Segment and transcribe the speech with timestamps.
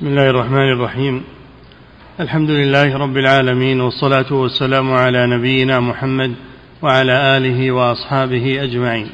[0.00, 1.24] بسم الله الرحمن الرحيم.
[2.20, 6.34] الحمد لله رب العالمين والصلاة والسلام على نبينا محمد
[6.82, 9.10] وعلى آله وأصحابه أجمعين.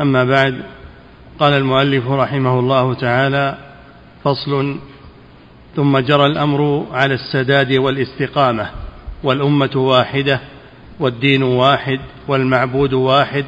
[0.00, 0.62] أما بعد
[1.38, 3.58] قال المؤلف رحمه الله تعالى
[4.24, 4.76] فصل
[5.76, 8.70] ثم جرى الأمر على السداد والاستقامة
[9.24, 10.40] والأمة واحدة
[11.00, 13.44] والدين واحد والمعبود واحد.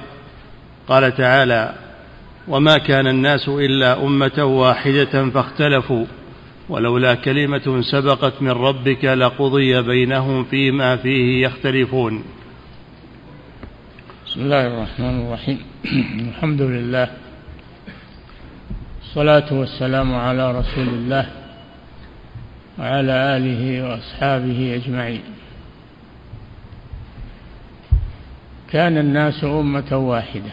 [0.89, 1.75] قال تعالى
[2.49, 6.07] وما كان الناس إلا أمة واحدة فاختلفوا.
[6.69, 12.25] ولولا كلمة سبقت من ربك لقضي بينهم فيما فيه يختلفون.
[14.27, 15.59] بسم الله الرحمن الرحيم.
[16.29, 17.11] الحمد لله.
[19.03, 21.27] الصلاة والسلام على رسول الله
[22.79, 25.23] وعلى آله وأصحابه أجمعين.
[28.73, 30.53] كان الناس أمة واحدة.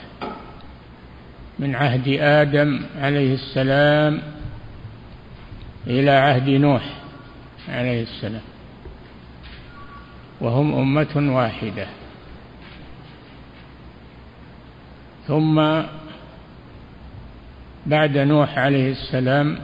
[1.60, 4.22] من عهد آدم عليه السلام
[5.88, 6.84] إلى عهد نوح
[7.70, 8.42] عليه السلام.
[10.42, 11.88] وهم أمة واحدة.
[15.28, 15.82] ثم
[17.86, 19.60] بعد نوح عليه السلام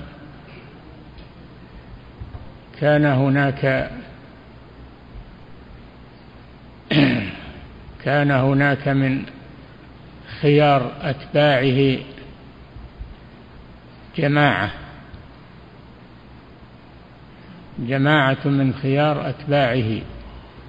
[2.79, 3.91] كان هناك
[8.03, 9.25] كان هناك من
[10.41, 11.97] خيار أتباعه
[14.17, 14.86] جماعة.
[17.79, 20.01] جماعة من خيار أتباعه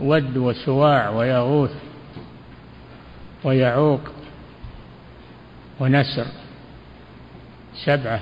[0.01, 1.75] ود وسواع ويغوث
[3.45, 4.01] ويعوق
[5.81, 6.27] ونسر.
[7.85, 8.21] سبعة.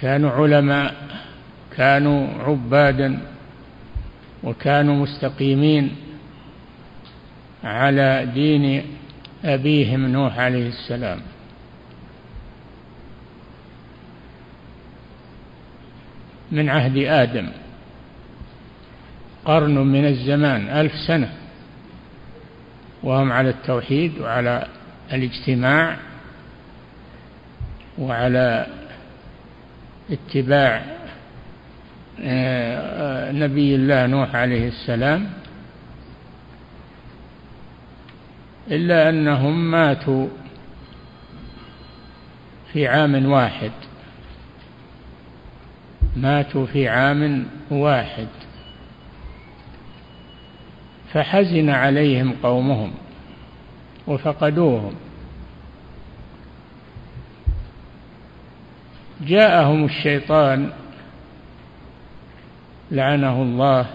[0.00, 0.94] كانوا علماء
[1.76, 3.18] كانوا عبادا
[4.44, 5.96] وكانوا مستقيمين
[7.64, 8.82] على دين
[9.44, 11.20] أبيهم نوح عليه السلام.
[16.50, 17.48] من عهد آدم.
[19.44, 21.32] قرن من الزمان ألف سنة.
[23.02, 24.66] وهم على التوحيد وعلى
[25.12, 25.96] الاجتماع
[27.98, 28.66] وعلى
[30.10, 30.84] اتباع
[32.22, 35.30] آه، نبي الله نوح عليه السلام.
[38.70, 40.28] إلا أنهم ماتوا
[42.72, 43.70] في عام واحد.
[46.20, 48.28] ماتوا في عام واحد.
[51.12, 52.92] فحزن عليهم قومهم
[54.06, 54.94] وفقدوهم.
[59.20, 60.70] جاءهم الشيطان
[62.90, 63.86] لعنه الله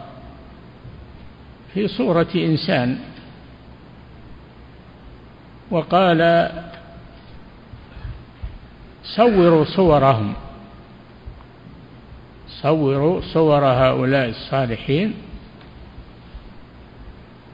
[1.74, 3.00] في صورة إنسان
[5.72, 6.52] وقال
[9.04, 10.34] صوروا صورهم.
[12.66, 15.14] صوروا صور هؤلاء الصالحين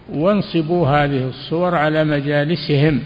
[0.09, 3.03] وانصبوا هذه الصور على مجالسهم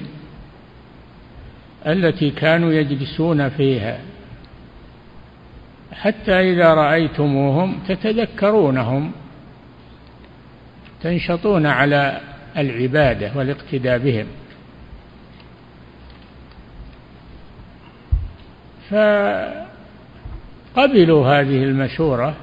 [1.88, 4.00] التي كانوا يجلسون فيها.
[5.94, 9.12] حتى إذا رأيتموهم تتذكرونهم
[11.02, 12.22] تنشطون على
[12.58, 14.28] العبادة والاقتداء بهم.
[20.76, 22.36] فقبلوا هذه المشورة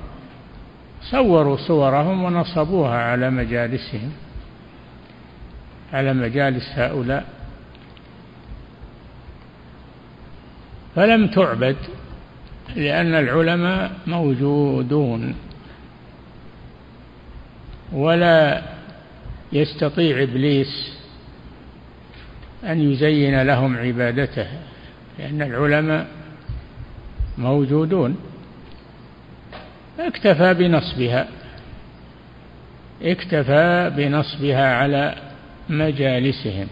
[1.11, 4.13] صوروا صورهم ونصبوها على مجالسهم
[5.93, 7.25] على مجالس هؤلاء.
[10.97, 11.77] فلم تعبد
[12.77, 15.35] لأن العلماء موجودون
[17.93, 18.63] ولا
[19.53, 20.99] يستطيع إبليس
[22.65, 24.47] أن يزين لهم عبادته
[25.19, 26.22] لأن العلماء
[27.39, 28.17] موجودون.
[29.99, 31.29] اكتفى بنصبها.
[33.03, 35.15] اكتفى بنصبها على
[35.69, 36.69] مجالسهم.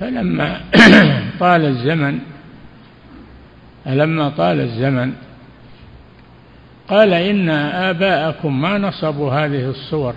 [0.00, 0.60] فلما
[1.40, 2.18] طال الزمن
[3.86, 5.12] لما طال الزمن
[6.88, 10.14] قال إن آباءكم ما نصبوا هذه الصور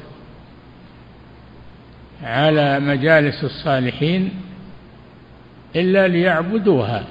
[2.24, 4.32] على مجالس الصالحين
[5.76, 7.04] إلا ليعبدوها.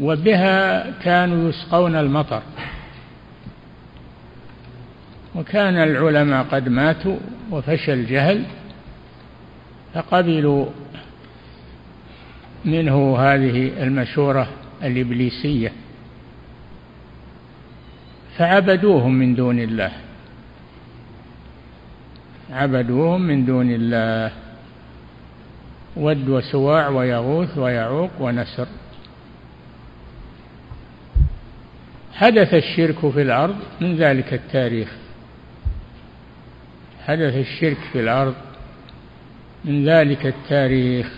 [0.00, 2.42] وبها كانوا يسقون المطر.
[5.34, 7.16] وكان العلماء قد ماتوا
[7.50, 8.44] وفشى الجهل
[9.94, 10.66] فقبلوا
[12.64, 14.48] منه هذه المشورة
[14.82, 15.72] الإبليسية.
[18.38, 19.92] فعبدوهم من دون الله.
[22.50, 24.47] عبدوهم من دون الله.
[25.98, 28.66] ود وسواع ويغوث ويعوق ونسر.
[32.14, 34.92] حدث الشرك في الأرض من ذلك التاريخ.
[37.06, 38.34] حدث الشرك في الأرض
[39.64, 41.10] من ذلك التاريخ.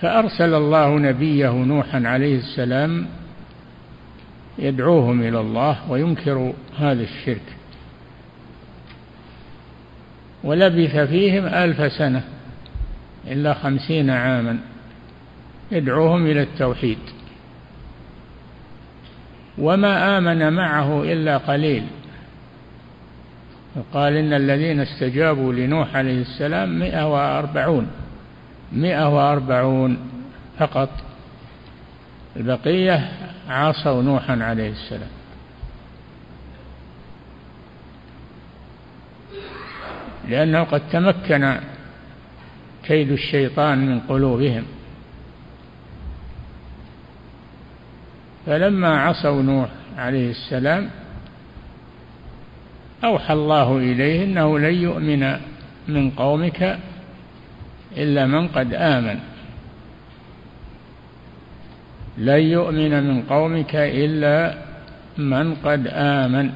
[0.00, 3.06] فأرسل الله نبيه نوحا عليه السلام
[4.58, 7.59] يدعوهم إلى الله وينكر هذا الشرك.
[10.44, 12.22] ولبث فيهم ألف سنة
[13.26, 14.58] إلا خمسين عاما.
[15.72, 16.98] يدعوهم إلى التوحيد.
[19.58, 21.84] وما آمن معه إلا قليل.
[23.92, 27.86] قال إن الذين استجابوا لنوح عليه السلام مئة وأربعون
[28.72, 29.98] مئة وأربعون
[30.58, 30.90] فقط.
[32.36, 33.08] البقية
[33.48, 35.19] عاصوا نوحا عليه السلام.
[40.30, 41.56] لأنه قد تمكن
[42.82, 44.64] كيد الشيطان من قلوبهم.
[48.46, 49.68] فلما عصوا نوح
[49.98, 50.90] عليه السلام
[53.04, 55.36] أوحى الله إليه أنه لن يؤمن
[55.88, 56.78] من قومك
[57.96, 59.18] إلا من قد آمن.
[62.18, 64.54] لن يؤمن من قومك إلا
[65.18, 66.50] من قد آمن.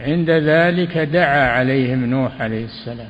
[0.00, 3.08] عند ذلك دعا عليهم نوح عليه السلام.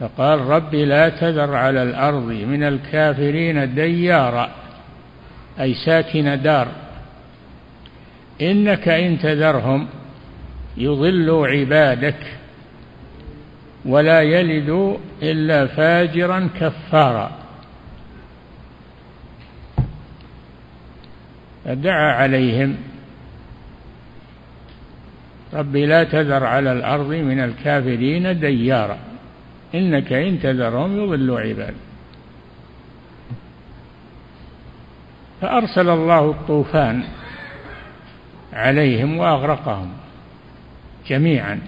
[0.00, 4.50] فقال رب لا تذر على الأرض من الكافرين ديارا
[5.60, 6.68] أي ساكن دار.
[8.42, 9.88] إنك إن تذرهم
[10.76, 12.26] يضلوا عبادك
[13.84, 17.30] ولا يلدوا إلا فاجرا كفارا.
[21.64, 22.76] فدعا عليهم
[25.56, 28.98] رب لا تذر على الأرض من الكافرين ديارا.
[29.74, 31.74] إنك إن تذرهم يضلوا عبادك
[35.40, 37.04] فأرسل الله الطوفان
[38.52, 39.92] عليهم وأغرقهم
[41.06, 41.60] جميعا.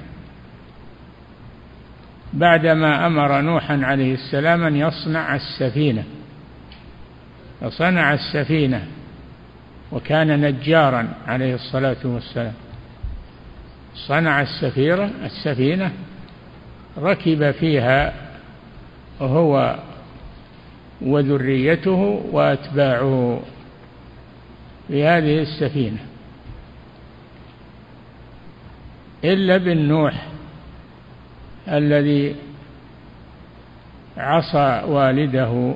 [2.32, 6.04] بعدما أمر نوحا عليه السلام أن يصنع السفينة.
[7.60, 8.86] فصنع السفينة
[9.92, 12.52] وكان نجارا عليه الصلاة والسلام.
[14.06, 15.92] صنع السفيرة السفينة
[16.98, 18.14] ركب فيها
[19.20, 19.78] هو
[21.00, 23.40] وذريته وأتباعه
[24.88, 25.98] في هذه السفينة.
[29.24, 30.26] إلا ابن نوح
[31.68, 32.36] الذي
[34.16, 35.74] عصى والده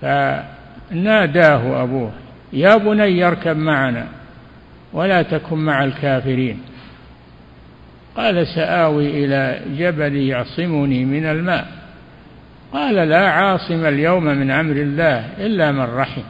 [0.00, 2.12] فناداه أبوه
[2.52, 4.19] يا بني اركب معنا.
[4.92, 6.62] ولا تكن مع الكافرين.
[8.16, 11.66] قال سآوي إلى جبل يعصمني من الماء.
[12.72, 16.22] قال لا عاصم اليوم من أمر الله إلا من رحم.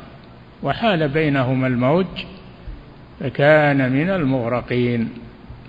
[0.63, 2.07] وحال بينهما الموج
[3.21, 5.09] فكان من المغرقين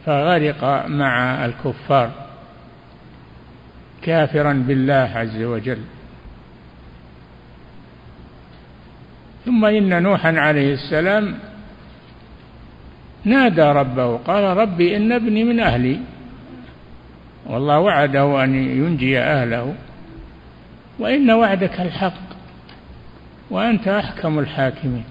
[0.06, 2.12] فغرق مع الكفار
[4.02, 5.80] كافرا بالله عز وجل.
[9.46, 11.36] ثم إن نوحا عليه السلام
[13.26, 16.00] نادى ربه قال ربي إن ابني من أهلي.
[17.46, 19.74] والله وعده أن ينجي أهله.
[21.00, 22.32] وإن وعدك الحق
[23.50, 25.04] وأنت أحكم الحاكمين.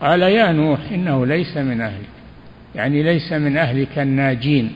[0.00, 2.08] قال يا نوح إنه ليس من أهلك.
[2.74, 4.72] يعني ليس من أهلك الناجين.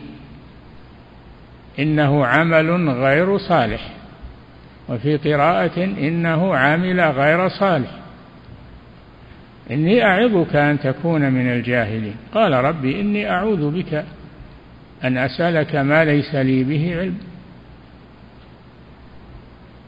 [1.78, 3.88] إنه عمل غير صالح.
[4.88, 8.01] وفي قراءة إنه عمل غير صالح.
[9.70, 12.16] إني أعظك أن تكون من الجاهلين.
[12.34, 14.04] قال ربي إني أعوذ بك
[15.04, 17.18] أن أسألك ما ليس لي به علم.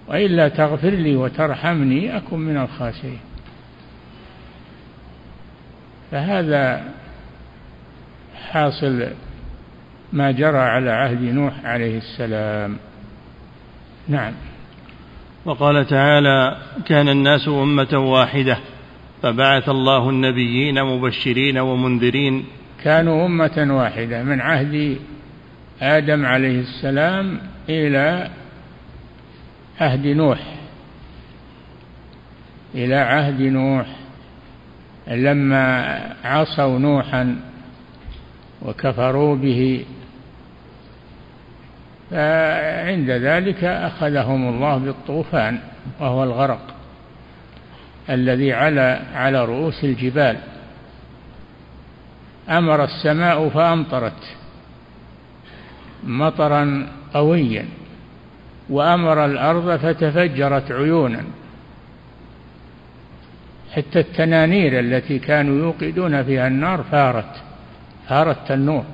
[0.08, 3.20] وإلا تغفر لي وترحمني أكن من الخاسرين.
[6.10, 6.84] فهذا
[8.50, 9.06] حاصل
[10.12, 12.76] ما جرى على عهد نوح عليه السلام.
[14.08, 14.32] نعم.
[15.44, 18.58] وقال تعالى كان الناس أمة واحدة.
[19.24, 22.44] فبعث الله النبيين مبشرين ومنذرين.
[22.82, 24.98] كانوا أمة واحدة من عهد
[25.82, 28.30] آدم عليه السلام إلى
[29.80, 30.38] عهد نوح.
[32.74, 33.86] إلى عهد نوح.
[35.08, 37.36] لما عصوا نوحا
[38.62, 39.84] وكفروا به
[42.10, 45.58] فعند ذلك أخذهم الله بالطوفان
[46.00, 46.73] وهو الغرق.
[48.10, 50.36] الذي على على رؤوس الجبال.
[52.48, 54.36] أمر السماء فأمطرت
[56.04, 57.64] مطرا قويا
[58.70, 61.24] وأمر الأرض فتفجرت عيونا.
[63.72, 67.42] حتى التنانير التي كانوا يوقدون فيها النار فارت
[68.08, 68.84] فارت تنور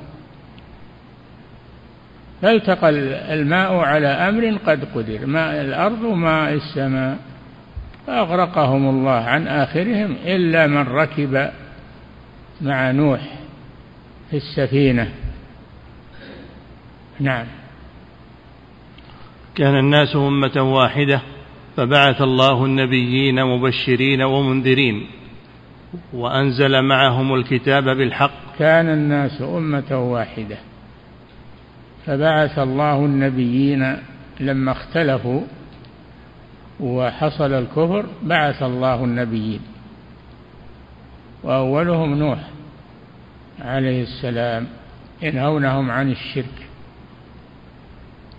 [2.43, 2.89] فالتقى
[3.35, 7.19] الماء على أمر قد قدر ماء الأرض وماء السماء.
[8.07, 11.51] فأغرقهم الله عن آخرهم إلا من ركب
[12.61, 13.21] مع نوح
[14.31, 15.13] في السفينة.
[17.21, 17.47] نعم.
[19.55, 21.21] كان الناس أمة واحدة
[21.77, 25.07] فبعث الله النبيين مبشرين ومنذرين
[26.13, 28.59] وأنزل معهم الكتاب بالحق.
[28.59, 30.57] كان الناس أمة واحدة
[32.07, 33.97] فبعث الله النبيين
[34.41, 35.41] لما اختلفوا
[36.81, 39.61] وحصل الكفر بعث الله النبيين
[41.43, 42.39] وأولهم نوح
[43.61, 44.67] عليه السلام
[45.23, 46.67] ينهونهم عن الشرك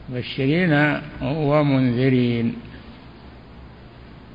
[0.10, 2.56] مبشرين ومنذرين.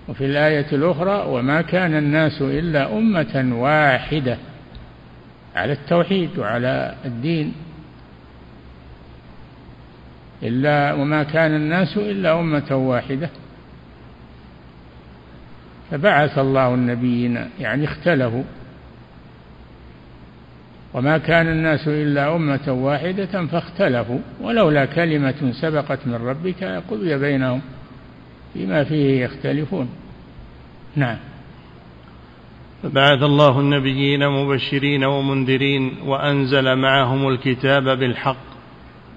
[0.08, 4.38] وفي الآية الأخرى وما كان الناس إلا أمة واحدة
[5.56, 7.54] على التوحيد وعلى الدين.
[10.42, 13.30] إلا وما كان الناس إلا أمة واحدة.
[15.90, 18.42] فبعث الله النبيين يعني اختلفوا.
[20.94, 27.60] وما كان الناس إلا أمة واحدة فاختلفوا ولولا كلمة سبقت من ربك قضي بينهم
[28.54, 29.88] فيما فيه يختلفون.
[30.96, 31.16] نعم.
[32.82, 38.46] فبعث الله النبيين مبشرين ومنذرين وأنزل معهم الكتاب بالحق.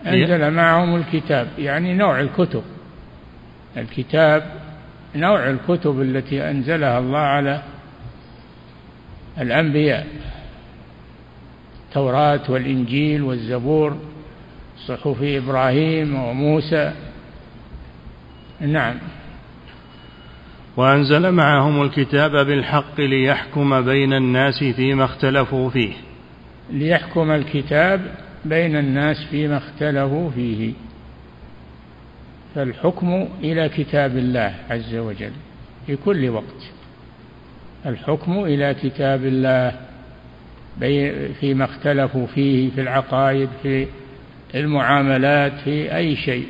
[0.07, 2.63] أنزل معهم الكتاب يعني نوع الكتب.
[3.77, 4.58] الكتاب
[5.15, 7.61] نوع الكتب التي أنزلها الله على
[9.41, 10.07] الأنبياء.
[11.87, 13.97] التوراة والإنجيل والزبور
[14.87, 16.93] صحف إبراهيم وموسى.
[18.59, 18.95] نعم.
[20.77, 25.93] وأنزل معهم الكتاب بالحق ليحكم بين الناس فيما اختلفوا فيه.
[26.71, 28.01] ليحكم الكتاب
[28.45, 30.73] بين الناس فيما اختلفوا فيه.
[32.55, 35.31] فالحكم إلى كتاب الله عز وجل
[35.87, 36.71] في كل وقت.
[37.85, 39.79] الحكم إلى كتاب الله
[41.39, 43.87] فيما اختلفوا فيه في العقائد في
[44.55, 46.47] المعاملات في أي شيء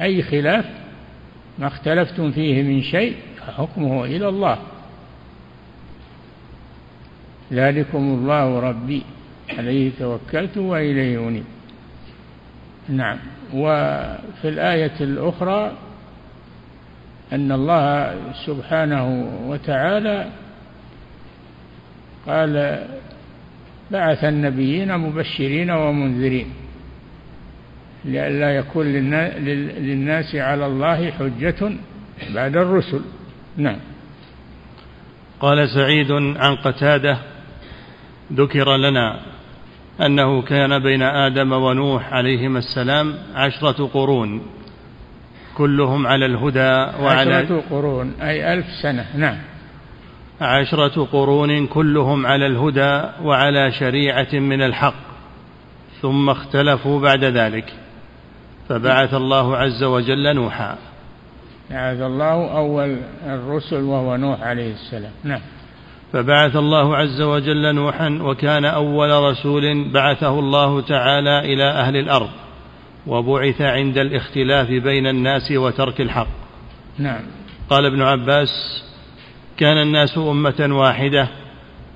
[0.00, 0.64] أي خلاف
[1.58, 4.58] ما اختلفتم فيه من شيء فحكمه إلى الله.
[7.52, 9.02] ذلكم الله ربي
[9.58, 11.44] عليه توكلت وإليه أنيب.
[12.88, 13.18] نعم.
[13.54, 15.72] وفي الآية الأخرى
[17.32, 18.14] أن الله
[18.46, 20.26] سبحانه وتعالى
[22.26, 22.84] قال
[23.90, 26.46] بعث النبيين مبشرين ومنذرين
[28.04, 31.72] لئلا يكون للناس على الله حجة
[32.34, 33.00] بعد الرسل.
[33.56, 33.78] نعم.
[35.40, 37.18] قال سعيد عن قتادة
[38.32, 39.20] ذكر لنا
[40.06, 44.42] أنه كان بين آدم ونوح عليهما السلام عشرة قرون.
[45.56, 49.38] كلهم على الهدى وعلى عشرة قرون أي ألف سنة نعم.
[50.40, 54.94] عشرة قرون كلهم على الهدى وعلى شريعة من الحق
[56.02, 57.72] ثم اختلفوا بعد ذلك.
[58.68, 60.78] فبعث الله عز وجل نوحا.
[61.70, 65.40] بعث الله أول الرسل وهو نوح عليه السلام نعم.
[66.12, 72.30] فبعث الله عز وجل نوحا وكان أول رسول بعثه الله تعالى إلى أهل الأرض
[73.06, 76.28] وبعث عند الاختلاف بين الناس وترك الحق.
[76.98, 77.20] نعم.
[77.70, 78.48] قال ابن عباس
[79.56, 81.28] كان الناس أمة واحدة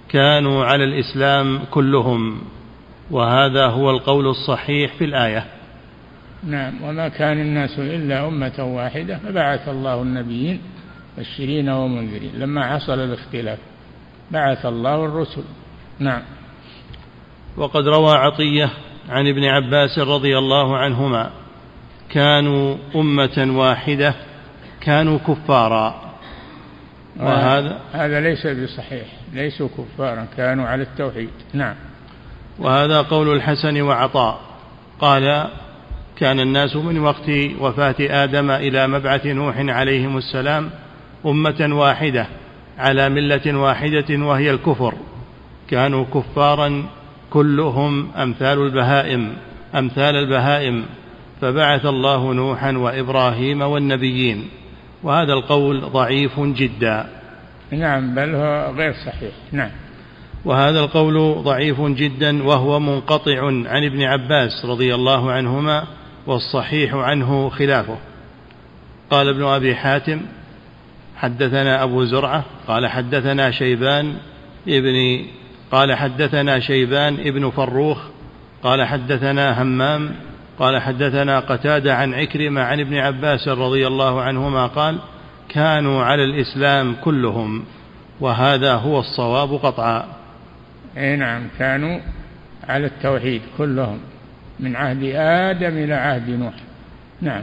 [0.09, 2.41] كانوا على الإسلام كلهم
[3.11, 5.45] وهذا هو القول الصحيح في الآية.
[6.45, 6.83] نعم.
[6.83, 10.61] وما كان الناس إلا أمة واحدة فبعث الله النبيين
[11.19, 13.59] بشرين ومنذرين لما حصل الاختلاف.
[14.31, 15.45] بعث الله الرسل.
[15.99, 16.23] نعم.
[17.57, 18.71] وقد روى عطية
[19.09, 21.31] عن ابن عباس رضي الله عنهما
[22.11, 24.15] كانوا أمة واحدة
[24.81, 26.03] كانوا كفارا.
[27.17, 29.07] وهذا هذا ليس بصحيح.
[29.33, 31.31] ليسوا كفارا كانوا على التوحيد.
[31.53, 31.75] نعم.
[32.59, 34.41] وهذا قول الحسن وعطاء.
[35.01, 35.49] قال
[36.17, 37.29] كان الناس من وقت
[37.61, 40.71] وفاة آدم إلى مبعث نوح عليهم السلام
[41.27, 42.27] أمة واحدة
[42.79, 44.95] على ملة واحدة وهي الكفر.
[45.69, 46.85] كانوا كفارا
[47.31, 49.33] كلهم أمثال البهائم
[49.75, 50.85] أمثال البهائم.
[51.41, 54.49] فبعث الله نوحا وإبراهيم والنبيين.
[55.03, 57.07] وهذا القول ضعيف جدا.
[57.71, 59.33] نعم بل هو غير صحيح.
[59.53, 59.71] نعم.
[60.45, 65.85] وهذا القول ضعيف جدا وهو منقطع عن ابن عباس رضي الله عنهما
[66.27, 67.97] والصحيح عنه خلافه.
[69.11, 70.21] قال ابن أبي حاتم
[71.17, 74.15] حدثنا أبو زرعة قال حدثنا شيبان
[74.69, 75.27] ابن
[75.71, 77.99] قال حدثنا شيبان ابن فروخ
[78.63, 80.11] قال حدثنا همام
[80.59, 84.99] قال حدثنا قتادة عن عكرمة عن ابن عباس رضي الله عنهما قال
[85.49, 87.65] كانوا على الإسلام كلهم
[88.21, 90.05] وهذا هو الصواب قطعا.
[90.97, 92.01] أي نعم كانوا
[92.69, 93.99] على التوحيد كلهم
[94.61, 96.55] من عهد آدم إلى عهد نوح.
[97.21, 97.43] نعم.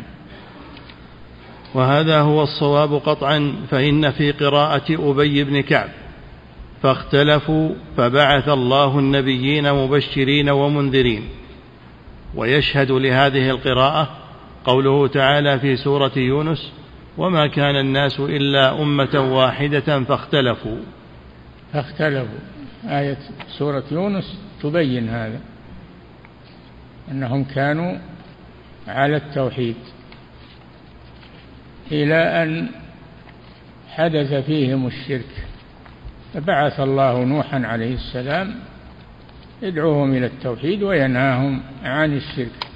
[1.73, 5.89] وهذا هو الصواب قطعا فإن في قراءة أبي بن كعب.
[6.83, 11.23] فاختلفوا فبعث الله النبيين مبشرين ومنذرين.
[12.35, 14.09] ويشهد لهذه القراءة
[14.65, 16.71] قوله تعالى في سورة يونس
[17.17, 20.77] وما كان الناس إلا أمة واحدة فاختلفوا.
[21.73, 22.39] فاختلفوا.
[22.85, 23.17] آية
[23.57, 25.39] سورة يونس تبين هذا
[27.11, 27.97] أنهم كانوا
[28.87, 29.75] على التوحيد.
[31.93, 32.69] إلى أن
[33.89, 35.45] حدث فيهم الشرك
[36.33, 38.55] فبعث الله نوحا عليه السلام
[39.61, 42.67] يدعوهم إلى التوحيد وينهاهم عن الشرك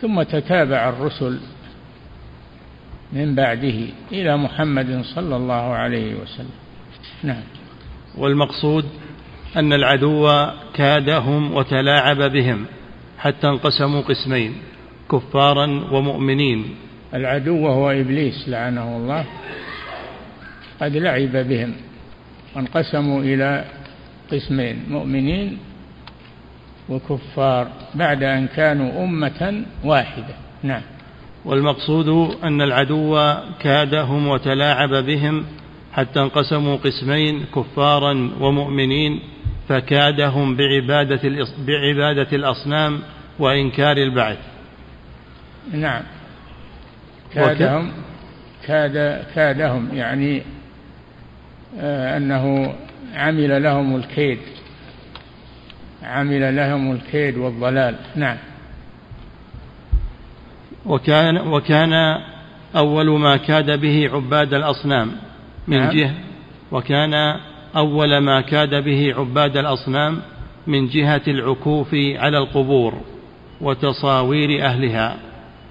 [0.00, 1.40] ثم تتابع الرسل
[3.12, 3.78] من بعده
[4.12, 6.56] إلى محمد صلى الله عليه وسلم.
[7.22, 7.42] نعم.
[8.18, 8.84] والمقصود
[9.56, 12.66] أن العدو كادهم وتلاعب بهم
[13.18, 14.52] حتى انقسموا قسمين
[15.12, 16.74] كفارا ومؤمنين.
[17.14, 19.24] العدو هو إبليس لعنه الله.
[20.80, 21.72] قد لعب بهم.
[22.56, 23.64] وانقسموا إلى
[24.32, 25.58] قسمين مؤمنين
[26.88, 30.34] وكفار بعد أن كانوا أمة واحدة.
[30.62, 30.82] نعم.
[31.44, 32.08] والمقصود
[32.44, 35.44] أن العدو كادهم وتلاعب بهم
[35.92, 39.20] حتى انقسموا قسمين كفارا ومؤمنين
[39.68, 43.00] فكادهم بعبادة بعبادة الأصنام
[43.38, 44.38] وإنكار البعث.
[45.72, 46.02] نعم.
[47.34, 47.92] كادهم
[48.66, 50.42] كاد كادهم يعني
[51.80, 52.74] آه، أنه
[53.14, 54.38] عمل لهم الكيد.
[56.02, 57.96] عمل لهم الكيد والضلال.
[58.16, 58.36] نعم.
[60.86, 61.92] وكان وكان
[62.76, 65.12] أول ما كاد به عباد الأصنام
[65.68, 65.90] من نعم.
[65.90, 66.14] جهة
[66.72, 67.14] وكان
[67.76, 70.20] أول ما كاد به عباد الأصنام
[70.66, 72.94] من جهة العكوف على القبور
[73.60, 75.16] وتصاوير أهلها.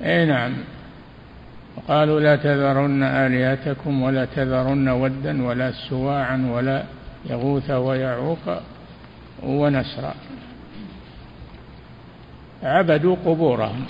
[0.02, 0.54] أي نعم.
[1.78, 6.84] وقالوا لا تذرن آلهتكم ولا تذرن ودا ولا سواعا ولا
[7.30, 8.62] يغوث ويعوق
[9.44, 10.14] ونسرا.
[12.64, 13.86] عبدوا قبورهم.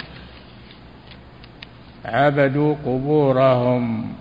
[2.06, 4.13] عبدوا قبورهم.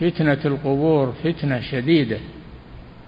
[0.00, 2.18] فتنة القبور فتنة شديدة.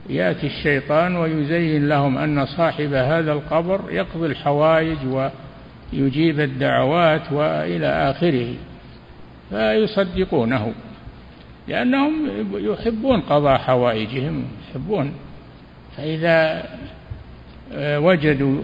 [0.09, 4.99] يأتي الشيطان ويزين لهم أن صاحب هذا القبر يقضي الحوائج
[5.93, 8.55] ويجيب الدعوات وإلى آخره
[9.51, 10.73] فيصدقونه
[11.69, 12.13] لأنهم
[12.55, 15.15] يحبون قضاء حوائجهم يحبون.
[15.97, 16.65] فإذا
[17.73, 18.63] آه، وجدوا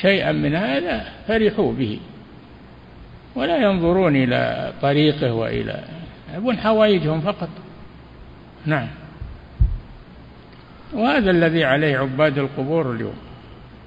[0.00, 2.00] شيئا من هذا فرحوا به.
[3.34, 5.84] ولا ينظرون إلى طريقه وإلى
[6.32, 7.48] يحبون حوائجهم فقط.
[8.66, 8.88] نعم.
[10.92, 13.14] وهذا الذي عليه عباد القبور اليوم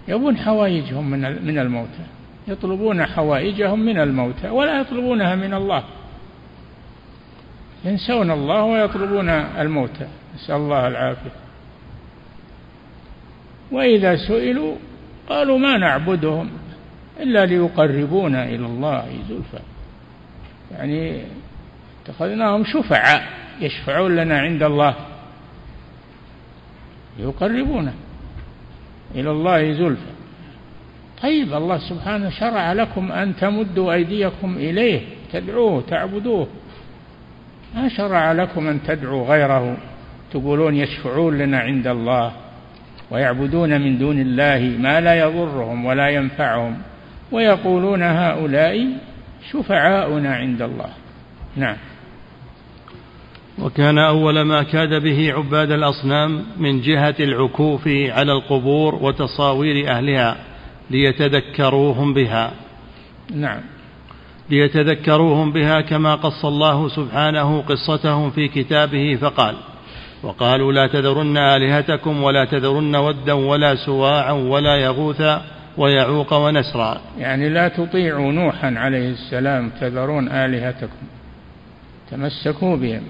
[0.07, 2.18] يبون حوائجهم من من الموتى.
[2.49, 5.83] يطلبون حوائجهم من الموتى ولا يطلبونها من الله.
[7.85, 10.07] ينسون الله ويطلبون الموتى.
[10.35, 11.31] نسأل الله العافية.
[13.71, 14.75] وإذا سئلوا
[15.29, 16.49] قالوا ما نعبدهم
[17.19, 19.59] إلا ليقربونا إلى الله زلفى.
[20.71, 21.21] يعني
[22.03, 23.27] اتخذناهم شفعاء
[23.61, 24.95] يشفعون لنا عند الله.
[27.19, 27.93] يقربونا
[29.15, 30.18] إلى الله زلفى.
[31.23, 35.01] طيب الله سبحانه شرع لكم أن تمدوا أيديكم إليه
[35.33, 36.47] تدعوه تعبدوه.
[37.75, 39.77] ما شرع لكم أن تدعوا غيره؟
[40.31, 42.31] تقولون يشفعون لنا عند الله
[43.11, 46.77] ويعبدون من دون الله ما لا يضرهم ولا ينفعهم
[47.31, 48.87] ويقولون هؤلاء
[49.51, 50.89] شفعاؤنا عند الله.
[51.55, 51.77] نعم.
[53.59, 60.48] وكان أول ما كاد به عباد الأصنام من جهة العكوف على القبور وتصاوير أهلها.
[60.89, 62.51] ليتذكروهم بها.
[63.33, 63.59] نعم.
[64.49, 69.55] ليتذكروهم بها كما قص الله سبحانه قصتهم في كتابه فقال
[70.23, 75.21] وقالوا لا تذرن آلهتكم ولا تذرن ودا ولا سواعا ولا يغوث
[75.77, 77.01] ويعوق ونسرا.
[77.17, 81.07] يعني لا تطيعوا نوحا عليه السلام تذرون آلهتكم.
[82.11, 83.03] تمسكوا بهم.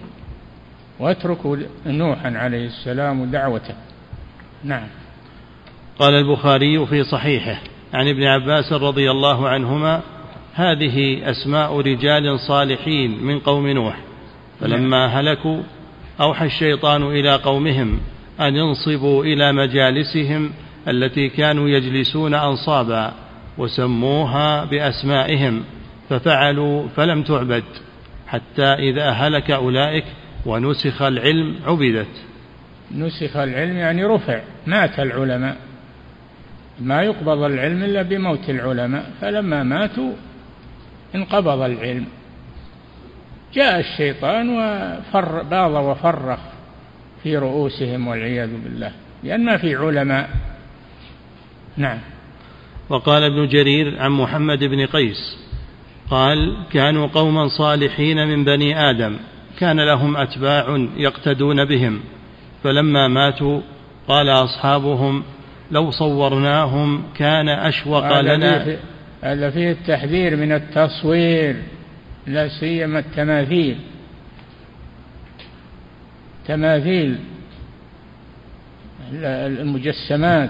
[1.00, 3.76] واتركوا نوحا عليه السلام دعوته.
[4.64, 4.88] نعم.
[6.00, 7.62] قال البخاري في صحيحه
[7.94, 10.02] عن ابن عباس رضي الله عنهما
[10.54, 14.00] هذه أسماء رجال صالحين من قوم نوح
[14.60, 15.62] فلما هلكوا
[16.22, 18.00] أوحى الشيطان إلى قومهم
[18.40, 20.52] أن ينصبوا إلى مجالسهم
[20.88, 23.14] التي كانوا يجلسون أنصابا
[23.58, 25.64] وسموها بأسمائهم
[26.10, 27.64] ففعلوا فلم تعبد
[28.28, 30.06] حتى إذا هلك أولئك
[30.46, 32.08] ونسخ العلم عبدت.
[32.96, 35.69] نسخ العلم يعني رفع مات العلماء.
[36.82, 40.14] ما يقبض العلم إلا بموت العلماء فلما ماتوا
[41.16, 42.06] انقبض العلم.
[43.54, 46.40] جاء الشيطان وفر باض وفرخ
[47.24, 48.92] في رؤوسهم والعياذ بالله
[49.24, 50.30] لأن ما في علماء.
[51.78, 52.00] نعم.
[52.90, 55.38] وقال ابن جرير عن محمد بن قيس
[56.10, 59.18] قال كانوا قوما صالحين من بني آدم
[59.60, 62.00] كان لهم أتباع يقتدون بهم
[62.64, 63.62] فلما ماتوا
[64.08, 65.24] قال أصحابهم
[65.72, 68.78] لو صورناهم كان أشوق لنا.
[69.22, 71.56] هذا فيه التحذير من التصوير
[72.28, 73.78] لا سيما التماثيل.
[76.48, 77.18] تماثيل
[79.14, 80.50] المجسمات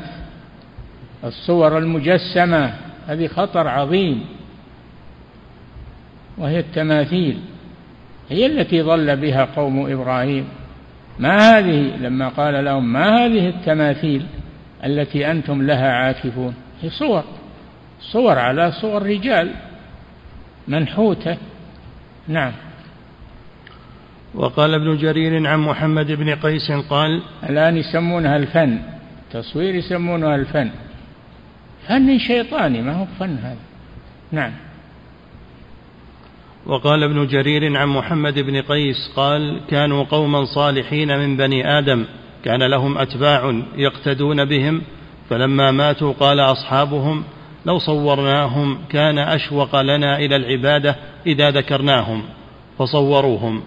[1.24, 2.74] الصور المجسمة
[3.08, 4.26] هذه خطر عظيم.
[6.38, 7.40] وهي التماثيل
[8.30, 10.46] هي التي ضل بها قوم إبراهيم.
[11.20, 14.26] ما هذه؟ لما قال لهم ما هذه التماثيل؟
[14.86, 16.56] التي أنتم لها عاكفون.
[16.82, 17.24] هي صور
[18.02, 19.54] صور على صور رجال
[20.68, 21.38] منحوتة.
[22.28, 22.52] نعم.
[24.36, 28.80] وقال ابن جرير عن محمد بن قيس قال الآن يسمونها الفن
[29.32, 30.70] تصوير يسمونها الفن.
[31.88, 33.58] فن شيطاني ما هو فن هذا.
[34.32, 34.52] نعم.
[36.66, 42.06] وقال ابن جرير عن محمد بن قيس قال كانوا قوما صالحين من بني آدم.
[42.46, 44.82] كان لهم أتباع يقتدون بهم
[45.30, 47.24] فلما ماتوا قال أصحابهم
[47.66, 50.96] لو صورناهم كان أشوق لنا إلى العبادة
[51.28, 52.24] إذا ذكرناهم.
[52.78, 53.62] فصوروهم.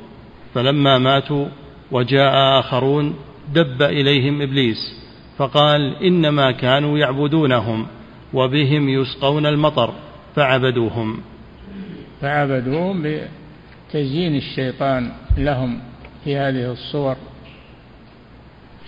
[0.54, 1.46] فلما ماتوا
[1.90, 3.14] وجاء آخرون
[3.54, 5.02] دب إليهم إبليس
[5.38, 7.86] فقال إنما كانوا يعبدونهم
[8.34, 9.92] وبهم يسقون المطر
[10.36, 11.20] فعبدوهم.
[12.20, 15.78] فعبدوهم بتزيين الشيطان لهم
[16.24, 17.16] في هذه الصور.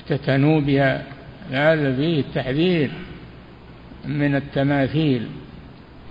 [0.05, 1.03] افتتنوا بها
[1.51, 2.91] هذا فيه التحذير
[4.05, 5.27] من التماثيل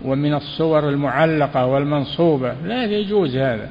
[0.06, 2.53] ومن الصور المعلقة والمنصوبة.
[2.65, 3.69] لا يجوز هذا.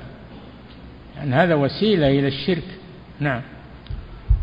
[1.16, 2.64] يعني هذا وسيلة إلى الشرك.
[3.20, 3.40] نعم.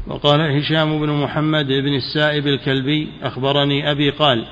[0.08, 4.46] وقال هشام بن محمد بن السائب الكلبي أخبرني أبي قال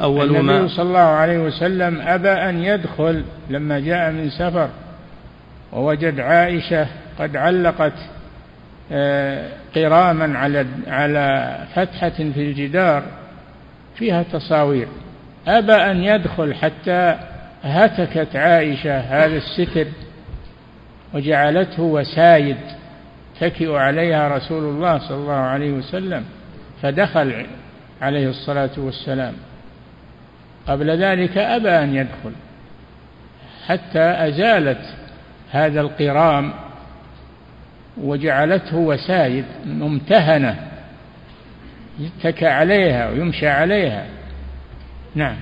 [0.00, 4.68] أول النبي ما صلى الله عليه وسلم أبى أن يدخل لما جاء من سفر
[5.72, 6.86] ووجد عائشة
[7.18, 7.92] قد علقت
[9.74, 13.02] قراما على على فتحة في الجدار
[13.96, 14.88] فيها تصاوير.
[15.46, 17.18] أبى أن يدخل حتى
[17.62, 19.86] هتكت عائشة هذا الستر
[21.14, 22.56] وجعلته وسايد
[23.40, 26.24] تكئ عليها رسول الله صلى الله عليه وسلم
[26.82, 27.46] فدخل
[28.02, 29.34] عليه الصلاة والسلام.
[30.68, 32.32] قبل ذلك أبى أن يدخل
[33.66, 34.94] حتى أزالت
[35.50, 36.52] هذا القرام
[38.02, 40.56] وجعلته وسايد ممتهنة
[41.98, 44.06] يتكى عليها ويمشى عليها.
[45.14, 45.36] نعم.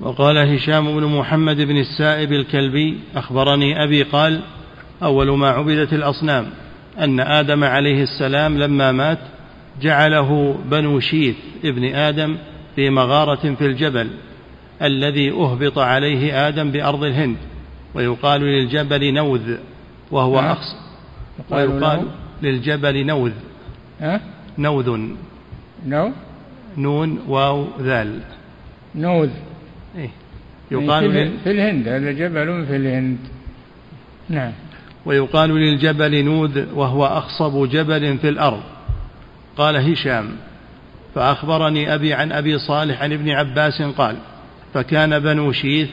[0.00, 4.40] وقال هشام بن محمد بن السائب الكلبي أخبرني أبي قال
[5.02, 6.46] أول ما عبدت الأصنام
[6.98, 9.18] أن آدم عليه السلام لما مات
[9.82, 12.36] جعله بنو شيث ابن آدم
[12.76, 14.10] في مغارة في الجبل
[14.82, 17.36] الذي أهبط عليه آدم بأرض الهند
[17.94, 19.56] ويقال للجبل نوذ.
[20.14, 20.76] وهو أقصى
[21.50, 22.02] ويقال
[22.42, 23.32] للجبل نوذ.
[24.58, 24.98] نوذ.
[25.86, 26.12] نو؟
[26.76, 28.20] نون واو ذال.
[28.94, 29.30] نوذ.
[29.98, 30.10] إيه.
[30.70, 33.18] يقال في, في الهند هذا جبل في الهند.
[34.28, 34.52] نعم.
[35.06, 38.62] ويقال للجبل نوذ وهو أخصب جبل في الأرض.
[39.56, 40.36] قال هشام
[41.14, 44.16] فأخبرني أبي عن أبي صالح عن ابن عباس قال
[44.74, 45.88] فكان بنو شيث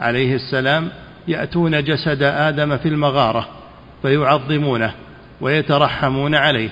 [0.00, 0.88] عليه السلام
[1.28, 3.55] يأتون جسد آدم في المغارة.
[4.02, 4.94] فيعظمونه
[5.40, 6.70] ويترحمون عليه.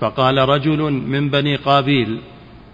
[0.00, 2.20] فقال رجل من بني قابيل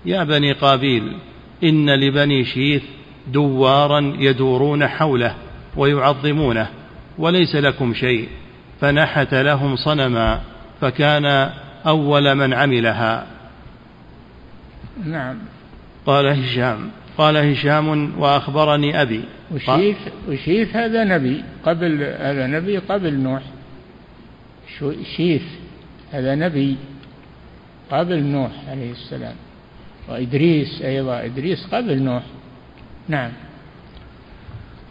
[0.07, 1.17] يا بني قابيل
[1.65, 2.83] إن لبني شيث
[3.27, 5.35] دوارا يدورون حوله
[5.77, 6.67] ويعظمونه
[7.19, 8.29] وليس لكم شيء.
[8.81, 10.41] فنحت لهم صنما
[10.81, 11.51] فكان
[11.87, 13.27] أول من عملها.
[15.05, 15.39] نعم.
[16.07, 19.25] قال هشام قال هشام وأخبرني أبي.
[19.55, 19.97] وشيث
[20.29, 23.43] وشيث هذا نبي قبل هذا نبي قبل نوح.
[25.17, 25.43] شيث
[26.13, 26.77] هذا نبي
[27.91, 29.35] قبل نوح عليه السلام
[30.09, 32.23] وإدريس أيضا إدريس قبل نوح.
[33.09, 33.31] نعم.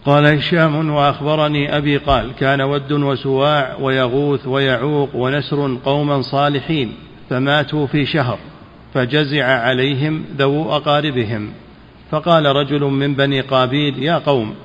[0.05, 6.93] قال هشام وأخبرني أبي قال كان ود وسواع ويغوث ويعوق ونسر قوما صالحين
[7.29, 8.39] فماتوا في شهر
[8.93, 11.51] فجزع عليهم ذو أقاربهم.
[12.11, 14.55] فقال رجل من بني قابيل يا قوم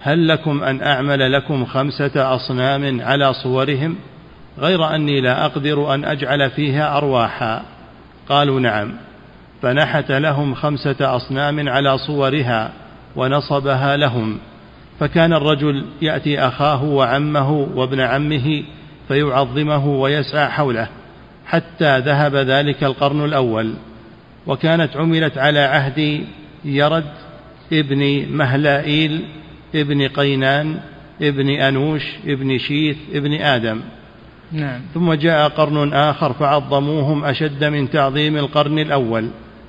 [0.00, 3.96] هل لكم أن أعمل لكم خمسة أصنام على صورهم؟
[4.58, 7.62] غير أني لا أقدر أن أجعل فيها أرواحا.
[8.28, 8.92] قالوا نعم.
[9.62, 12.72] فنحت لهم خمسة أصنام على صورها
[13.16, 14.38] ونصبها لهم.
[15.00, 18.62] فكان الرجل يأتي أخاه وعمه وابن عمه
[19.08, 20.88] فيعظمه ويسعى حوله
[21.46, 23.74] حتى ذهب ذلك القرن الأول.
[24.46, 26.24] وكانت عملت على عهد
[26.64, 27.12] يرد
[27.72, 29.24] ابن مهلائيل
[29.74, 30.80] ابن قينان
[31.22, 33.80] ابن أنوش ابن شيث ابن آدم.
[34.54, 34.80] نعم.
[34.94, 39.28] ثم جاء قرن آخر فعظموهم أشد من تعظيم القرن الأول.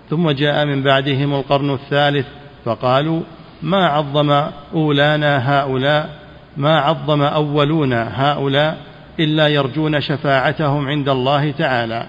[0.10, 2.26] ثم جاء من بعدهم القرن الثالث
[2.66, 3.22] فقالوا
[3.62, 6.10] ما عظم أولانا هؤلاء؟
[6.58, 8.78] ما عظم أولونا هؤلاء
[9.20, 12.06] إلا يرجون شفاعتهم عند الله تعالى.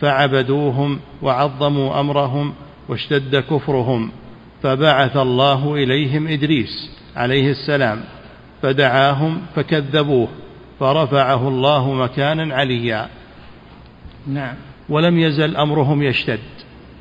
[0.00, 2.52] فعبدوهم وعظموا أمرهم
[2.88, 4.10] واشتد كفرهم.
[4.62, 8.00] فبعث الله إليهم إدريس عليه السلام.
[8.62, 10.28] فدعاهم فكذبوه.
[10.80, 13.08] فرفعه الله مكانا عليا.
[14.26, 14.54] نعم.
[14.88, 16.38] ولم يزل أمرهم يشتد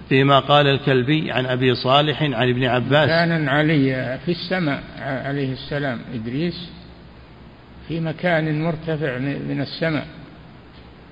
[0.10, 3.10] فيما قال الكلبي عن أبي صالح عن ابن عباس.
[3.10, 6.70] مكانا عليا في السماء عليه السلام إدريس
[7.88, 10.08] في مكان مرتفع من السماء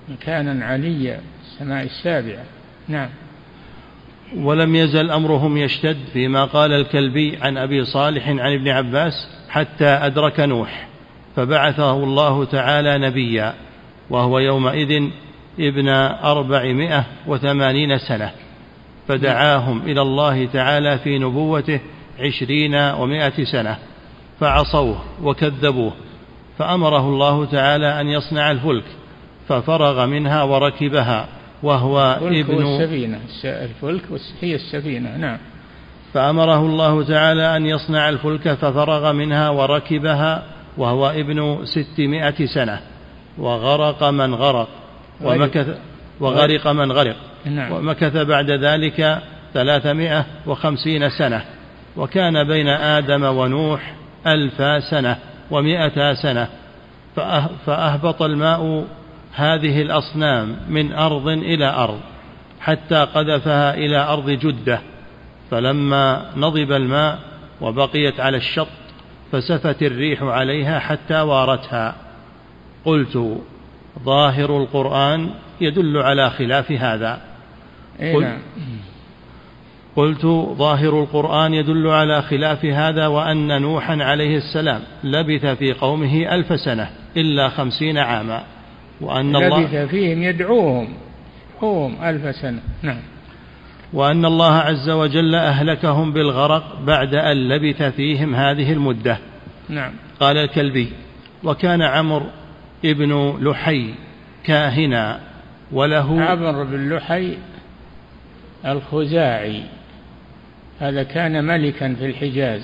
[0.09, 2.43] مكانا عليا السماء السابعة.
[2.87, 3.09] نعم.
[4.35, 9.13] ولم يزل أمرهم يشتد فيما قال الكلبي عن أبي صالح عن ابن عباس
[9.49, 10.87] حتى أدرك نوح.
[11.37, 13.53] فبعثه الله تعالى نبيا
[14.09, 15.09] وهو يومئذ
[15.59, 15.89] ابن
[16.23, 18.31] أربعمائة وثمانين سنة.
[19.07, 21.79] فدعاهم إلى الله تعالى في نبوته
[22.19, 23.77] عشرين ومائة سنة.
[24.39, 25.93] فعصوه وكذبوه
[26.57, 28.85] فأمره الله تعالى أن يصنع الفلك
[29.47, 31.27] ففرغ منها وركبها
[31.63, 34.03] وهو الفلك ابن والسفينة الفلك
[34.41, 35.37] هي السفينة نعم.
[36.13, 42.79] فأمره الله تعالى أن يصنع الفلك ففرغ منها وركبها وهو ابن ستمائة سنة.
[43.37, 44.67] وغرق من غرق.
[45.21, 45.77] ومكث
[46.19, 47.15] وغرق من غرق.
[47.45, 47.71] نعم.
[47.71, 49.21] ومكث بعد ذلك
[49.53, 51.41] ثلاثمائة وخمسين سنة.
[51.97, 53.93] وكان بين آدم ونوح
[54.27, 55.17] ألف سنة
[55.51, 56.47] ومائة سنة.
[57.65, 58.85] فأهبط الماء
[59.33, 61.99] هذه الأصنام من أرض إلى أرض
[62.59, 64.79] حتى قذفها إلى أرض جدة.
[65.51, 67.19] فلما نضب الماء
[67.61, 68.67] وبقيت على الشط
[69.31, 71.95] فسفت الريح عليها حتى وارتها.
[72.85, 73.37] قلت
[74.03, 75.29] ظاهر القرآن
[75.61, 77.21] يدل على خلاف هذا.
[77.99, 78.39] قل نعم.
[79.95, 80.25] قلت
[80.57, 86.89] ظاهر القرآن يدل على خلاف هذا وأن نوحا عليه السلام لبث في قومه ألف سنة
[87.17, 88.43] إلا خمسين عاما
[89.01, 90.87] وأن الله لبث فيهم يدعوهم
[91.57, 92.59] يدعوهم ألف سنة.
[92.81, 92.99] نعم.
[93.93, 99.17] وأن الله عز وجل أهلكهم بالغرق بعد أن لبث فيهم هذه المدة.
[99.69, 99.91] نعم.
[100.19, 100.91] قال الكلبي
[101.43, 102.25] وكان عمرو
[102.85, 103.93] ابن لحي
[104.43, 105.19] كاهنا
[105.71, 107.37] وله عمرو بن لحي
[108.65, 109.63] الخزاعي.
[110.79, 112.61] هذا كان ملكا في الحجاز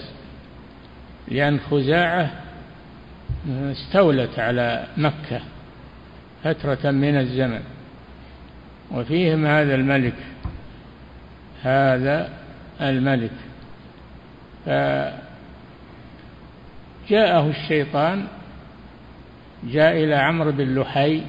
[1.27, 2.31] لأن خزاعة
[3.47, 5.41] استولت على مكة
[6.43, 7.59] فترة من الزمن
[8.91, 10.13] وفيهم هذا الملك
[11.63, 12.29] هذا
[12.81, 13.31] الملك.
[14.65, 15.19] فجاءه
[17.49, 18.27] الشيطان
[19.63, 21.21] جاء إلى عمرو بن لحي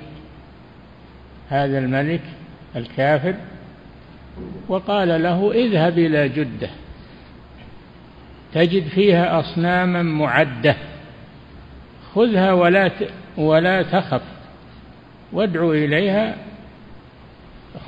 [1.49, 2.23] هذا الملك
[2.77, 3.35] الكافر
[4.69, 6.71] وقال له اذهب إلى جدة
[8.55, 10.77] تجد فيها أصناما معدة
[12.15, 12.91] خذها ولا
[13.37, 14.23] ولا تخف
[15.33, 16.37] وادعو إليها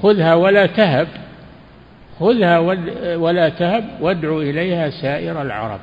[0.02, 1.08] خذها ولا تهب.
[2.20, 2.58] خذها
[3.16, 5.80] ولا تهب وادعو إليها سائر العرب.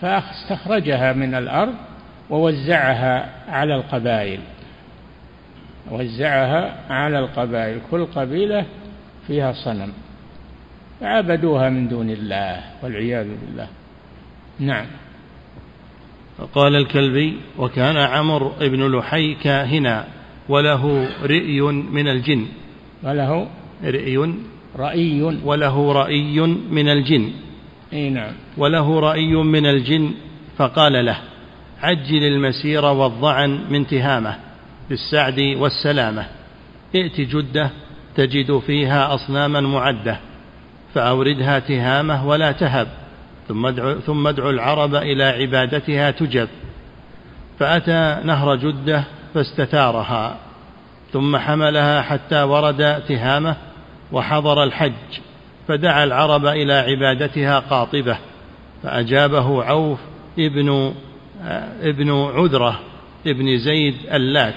[0.00, 1.74] فاستخرجها من الأرض
[2.30, 4.40] ووزعها على القبائل.
[5.90, 7.80] وزعها على القبائل.
[7.90, 8.64] كل قبيلة
[9.26, 9.92] فيها صنم.
[11.00, 13.68] فعبدوها من دون الله والعياذ بالله.
[14.58, 14.86] نعم.
[16.54, 20.04] قال الكلبي وكان عمرو بن لحي كاهنا
[20.48, 22.46] وله رئي من الجن.
[23.02, 23.48] وله
[23.84, 24.34] رئي
[24.78, 25.22] رأي.
[25.44, 27.32] وله رأي من الجن.
[27.92, 28.32] إي نعم.
[28.56, 30.10] وله رأي من الجن
[30.56, 31.18] فقال له
[31.82, 34.36] عجل المسير والضعن من تهامه
[34.88, 36.26] بالسعد والسلامة.
[36.94, 37.70] ائت جدة
[38.16, 40.18] تجد فيها أصناما معدة
[40.94, 42.88] فأوردها تهامة ولا تهب
[43.48, 46.48] ثم ادعو, ثم ادعو العرب إلى عبادتها تجب.
[47.58, 50.36] فأتى نهر جدة فاستثارها
[51.12, 53.56] ثم حملها حتى ورد تهامة
[54.12, 54.92] وحضر الحج
[55.68, 58.18] فدعا العرب إلى عبادتها قاطبة
[58.82, 59.98] فأجابه عوف
[60.38, 60.94] ابن
[61.82, 62.80] ابن عذرة
[63.26, 64.54] ابن زيد اللات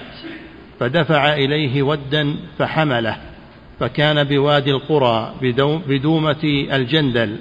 [0.80, 3.18] فدفع إليه ودا فحمله
[3.80, 5.34] فكان بوادي القرى
[5.88, 7.38] بدومة الجندل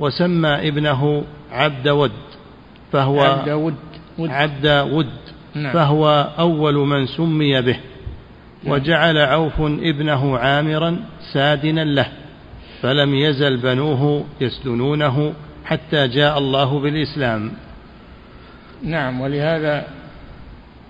[0.00, 2.12] وسمى ابنه عبد ود
[2.92, 3.74] فهو عبد ود,
[4.18, 4.30] ود.
[4.30, 5.10] عبد ود
[5.54, 5.72] نعم.
[5.72, 7.76] فهو أول من سمي به.
[8.66, 10.96] وجعل عوف ابنه عامرا
[11.32, 12.08] سادنا له
[12.82, 17.52] فلم يزل بنوه يسدنونه حتى جاء الله بالإسلام.
[18.82, 19.86] نعم ولهذا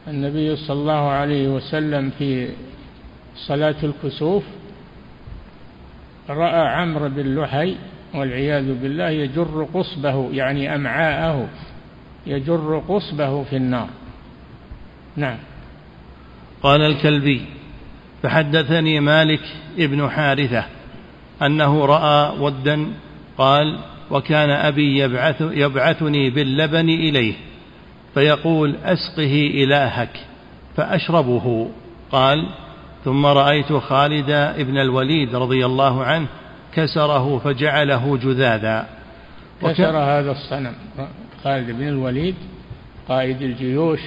[0.09, 2.49] النبي صلى الله عليه وسلم في
[3.37, 4.45] صلاة الكسوف
[6.29, 7.77] رأى عمرو بن لحي
[8.15, 11.49] والعياذ بالله يجر قصبه يعني أمعاءه
[12.27, 13.89] يجر قصبه في النار.
[15.17, 15.39] نعم.
[16.62, 17.56] قال الكلبي
[18.22, 19.40] فحدثني مالك
[19.79, 20.64] ابن حارثة
[21.42, 22.87] أنه رأى ودا
[23.38, 23.79] قال
[24.11, 27.35] وكان أبي يبعث يبعثني باللبن إليه
[28.14, 30.20] فيقول أسقه إلهك
[30.76, 31.68] فأشربه.
[32.12, 32.46] قال
[33.05, 36.26] ثم رأيت خالد بن الوليد رضي الله عنه
[36.74, 38.87] كسره فجعله جذاذا.
[39.62, 40.72] كسر هذا الصنم.
[41.44, 42.35] خالد بن الوليد
[43.09, 44.00] قائد الجيوش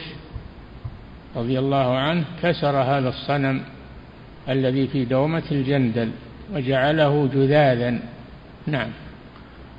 [1.35, 3.61] رضي الله عنه كسر هذا الصنم.
[4.49, 6.09] الذي في دومة الجندل
[6.53, 7.99] وجعله جذاذا.
[8.67, 8.88] نعم.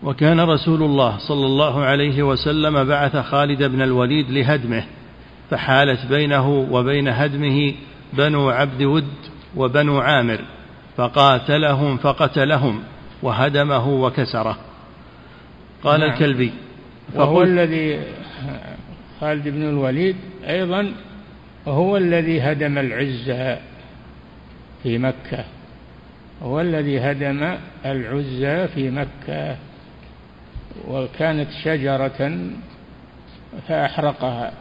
[0.03, 4.85] وكان رسول الله صلى الله عليه وسلم بعث خالد بن الوليد لهدمه
[5.51, 7.75] فحالت بينه وبين هدمه
[8.13, 9.05] بنو عبد ود
[9.57, 10.39] وبنو عامر
[10.97, 12.83] فقاتلهم فقتلهم
[13.23, 14.57] وهدمه وكسره.
[15.85, 16.11] قال نعم.
[16.11, 16.53] الكلبي
[17.15, 18.01] وهو الذي
[19.21, 20.17] خالد بن الوليد
[20.49, 20.93] أيضا
[21.69, 23.59] هو الذي هدم العزة.
[24.83, 25.45] في مكة.
[26.43, 29.57] هو الذي هدم العزى في مكة.
[30.89, 32.41] وكانت شجرة
[33.69, 34.53] فأحرقها.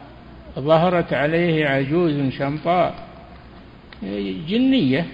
[0.58, 2.94] ظهرت عليه عجوز شمطاء.
[4.48, 5.06] جنية.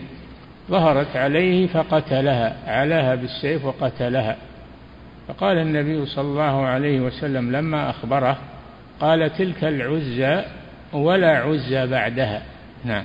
[0.70, 4.36] ظهرت عليه فقتلها علاها بالسيف وقتلها.
[5.28, 8.38] فقال النبي صلى الله عليه وسلم لما أخبره
[9.00, 10.44] قال تلك العزى
[10.92, 12.42] ولا عزى بعدها.
[12.84, 13.04] نعم.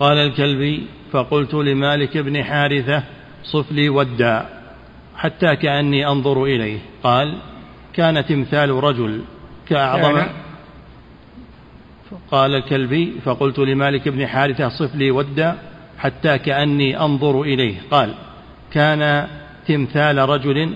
[0.00, 3.02] قال الكلبي فقلت لمالك بن حارثة
[3.42, 4.48] صف لي ودا
[5.16, 6.78] حتى كأني أنظر إليه.
[7.02, 7.38] قال
[7.92, 9.22] كان تمثال رجل
[9.68, 10.22] كأعظم.
[12.30, 15.58] قال الكلبي فقلت لمالك بن حارثة صف لي ودا
[15.98, 17.74] حتى كأني أنظر إليه.
[17.90, 18.14] قال
[18.72, 19.28] كان
[19.66, 20.74] تمثال رجل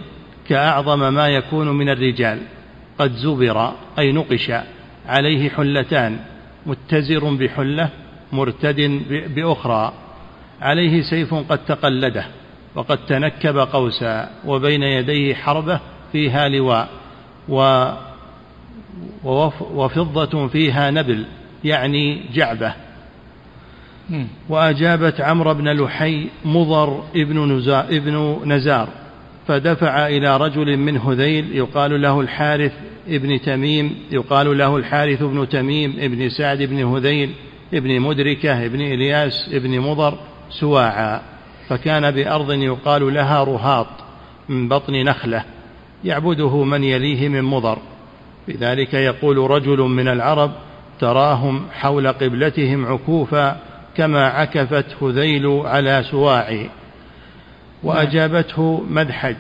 [0.49, 2.39] كأعظم ما يكون من الرجال.
[2.99, 4.53] قد زبر أي نقش
[5.07, 6.19] عليه حلتان
[6.67, 7.91] متزر بحلة
[8.33, 9.03] مرتد
[9.35, 9.93] بأخرى.
[10.61, 12.25] عليه سيف قد تقلده
[12.75, 15.81] وقد تنكب قوسا وبين يديه حربة
[16.13, 16.89] فيها لواء
[17.49, 17.89] و
[19.75, 21.25] وفضة فيها نبل
[21.65, 22.75] يعني جعبة.
[24.49, 28.89] وأجابت عمرو بن لحي مضر ابن, نزار, ابن نزار
[29.49, 32.73] فدفع إلى رجل من هذيل يقال له الحارث
[33.09, 37.31] ابن تميم يقال له الحارث بن تميم ابن سعد بن هذيل
[37.75, 40.19] ابن مدركة ابن إلياس ابن مضر
[40.51, 41.21] سواعا
[41.69, 43.87] فكان بأرض يقال لها رهاط
[44.49, 45.45] من بطن نخلة
[46.05, 47.79] يعبده من يليه من مضر.
[48.49, 50.53] بذلك يقول رجل من العرب
[51.01, 53.61] تراهم حول قبلتهم عكوفا
[53.97, 56.71] كما عكفت هذيل على سواعي.
[57.83, 59.37] وأجابته مدحج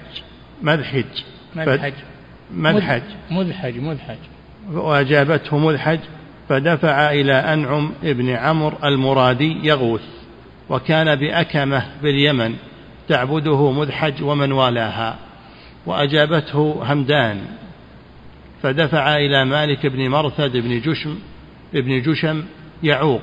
[0.62, 1.04] مدحج
[1.56, 1.92] مدحج.
[2.54, 3.02] مدحج.
[3.30, 4.18] مدحج مدحج.
[4.72, 5.98] وأجابته مدحج
[6.50, 10.02] فدفع إلى أنعم ابن عمرو المرادي يغوث
[10.68, 12.54] وكان بأكمة باليمن
[13.08, 15.18] تعبده مدحج ومن والاها
[15.86, 17.40] وأجابته همدان.
[18.62, 21.18] فدفع إلى مالك بن مرثد بن جشم
[21.74, 22.44] ابن جشم
[22.82, 23.22] يعوق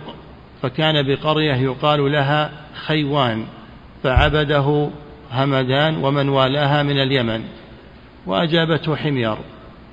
[0.62, 3.46] فكان بقرية يقال لها خيوان
[4.04, 4.90] فعبده
[5.32, 7.44] همدان ومن والاها من اليمن
[8.26, 9.38] وأجابته حمير.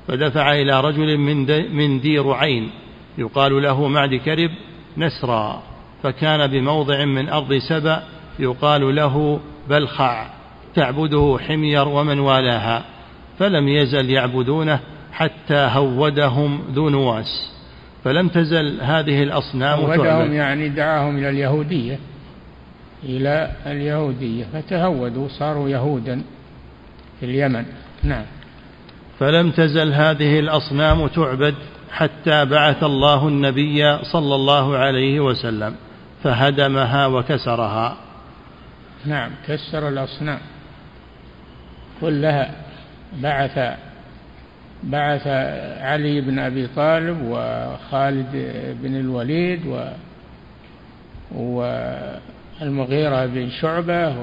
[0.09, 2.71] فدفع إلى رجل من من دي رعين
[3.19, 4.51] يقال له معد كرب
[4.97, 5.63] نسرا
[6.03, 8.03] فكان بموضع من أرض سبأ
[8.39, 10.27] يقال له بلخع
[10.75, 12.85] تعبده حمير ومن والاها
[13.39, 14.81] فلم يزل يعبدونه
[15.13, 17.53] حتى هودهم ذو نواس.
[18.05, 21.99] فلم تزل هذه الأصنام هودهم يعني دعاهم إلى اليهودية
[23.05, 26.23] إلى اليهودية فتهودوا صاروا يهودا
[27.21, 27.65] في اليمن.
[28.03, 28.25] نعم.
[29.19, 31.55] فلم تزل هذه الأصنام تعبد.
[31.91, 35.75] حتى بعث الله النبي صلى الله عليه وسلم
[36.23, 37.97] فهدمها وكسرها.
[39.07, 40.41] نعم كسر الأصنام.
[42.01, 42.51] كلها
[43.23, 43.77] بعث
[44.83, 45.27] بعث
[45.81, 48.33] علي بن أبي طالب وخالد
[48.83, 49.85] بن الوليد و
[52.61, 54.15] والمغيرة بن شعبة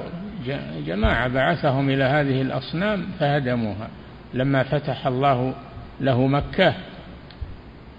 [0.86, 3.88] جماعة بعثهم إلى هذه الأصنام فهدموها.
[4.34, 5.54] لما فتح الله
[6.00, 6.74] له مكة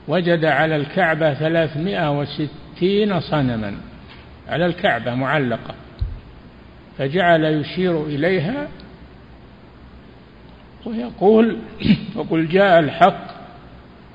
[0.07, 3.73] وجد على الكعبة ثلاثمائة وستين صنما.
[4.49, 5.75] على الكعبة معلقة.
[6.97, 8.67] فجعل يشير إليها
[10.85, 11.57] ويقول
[12.15, 13.27] وقل جاء الحق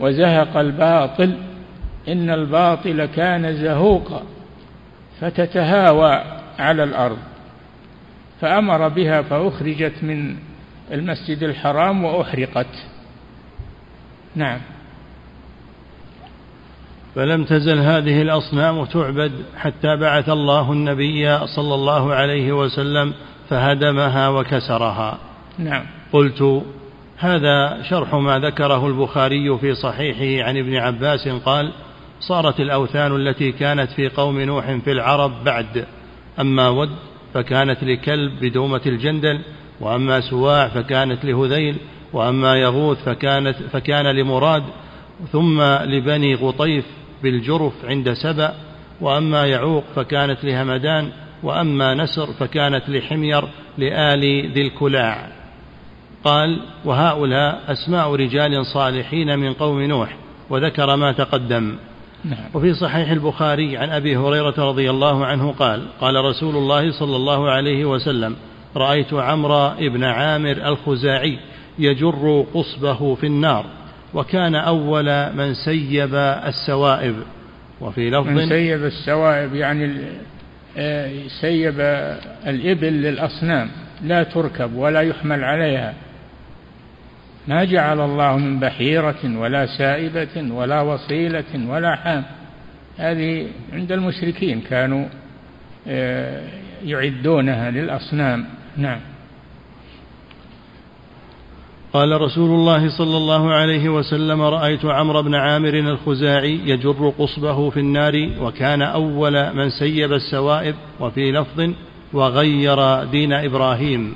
[0.00, 1.38] وزهق الباطل.
[2.08, 4.22] إن الباطل كان زهوقا
[5.20, 6.24] فتتهاوى
[6.58, 7.18] على الأرض.
[8.40, 10.36] فأمر بها فأخرجت من
[10.92, 12.86] المسجد الحرام وأحرقت.
[14.36, 14.60] نعم.
[17.14, 23.14] فلم تزل هذه الأصنام تعبد حتى بعث الله النبي صلى الله عليه وسلم
[23.50, 25.18] فهدمها وكسرها.
[25.58, 25.84] نعم.
[26.12, 26.62] قلت
[27.18, 31.72] هذا شرح ما ذكره البخاري في صحيحه عن ابن عباس قال
[32.20, 35.86] صارت الأوثان التي كانت في قوم نوح في العرب بعد
[36.40, 36.90] أما ود
[37.34, 39.40] فكانت لكلب بدومة الجندل
[39.80, 41.76] وأما سواع فكانت لهذيل
[42.12, 44.62] وأما يغوث فكانت فكان لمراد
[45.32, 46.84] ثم لبني غطيف
[47.22, 48.54] بالجرف عند سبأ
[49.00, 51.08] وأما يعوق فكانت لهمدان
[51.42, 53.44] وأما نسر فكانت لحمير
[53.78, 55.28] لآل ذي الكلاع.
[56.24, 60.16] قال وهؤلاء أسماء رجال صالحين من قوم نوح
[60.50, 61.76] وذكر ما تقدم.
[62.24, 62.38] نعم.
[62.54, 67.50] وفي صحيح البخاري عن أبي هريرة رضي الله عنه قال قال رسول الله صلى الله
[67.50, 68.36] عليه وسلم
[68.76, 71.38] رأيت عمرو بن عامر الخزاعي
[71.78, 73.64] يجر قصبه في النار.
[74.14, 77.14] وكان أول من سيب السوائب.
[77.80, 79.96] وفي لفظ من سيب السوائب يعني
[80.78, 81.80] آه، سيب
[82.46, 83.68] الإبل للأصنام
[84.02, 85.94] لا تركب ولا يحمل عليها.
[87.48, 92.24] ما جعل الله من بحيرة ولا سائبة ولا وصيلة ولا حام.
[92.98, 95.06] هذه عند المشركين كانوا
[95.88, 96.42] آه،
[96.84, 98.44] يعدونها للأصنام.
[98.76, 99.00] نعم.
[101.92, 107.80] قال رسول الله صلى الله عليه وسلم رأيت عمرو بن عامر الخزاعي يجر قصبه في
[107.80, 111.70] النار وكان أول من سيب السوائب وفي لفظ
[112.12, 114.14] وغير دين إبراهيم.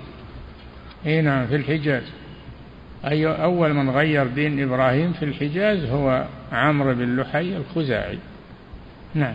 [1.07, 2.03] إي نعم في الحجاز.
[3.05, 8.19] أي أول من غير دين إبراهيم في الحجاز هو عمرو بن لحي الخزاعي.
[9.15, 9.35] نعم.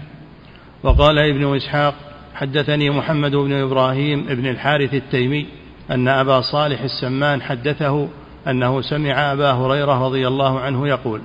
[0.83, 1.95] وقال ابن إسحاق
[2.35, 5.47] حدثني محمد بن إبراهيم بن الحارث التيمي
[5.91, 8.07] أن أبا صالح السمان حدثه
[8.49, 11.21] أنه سمع أبا هريرة رضي الله عنه يقول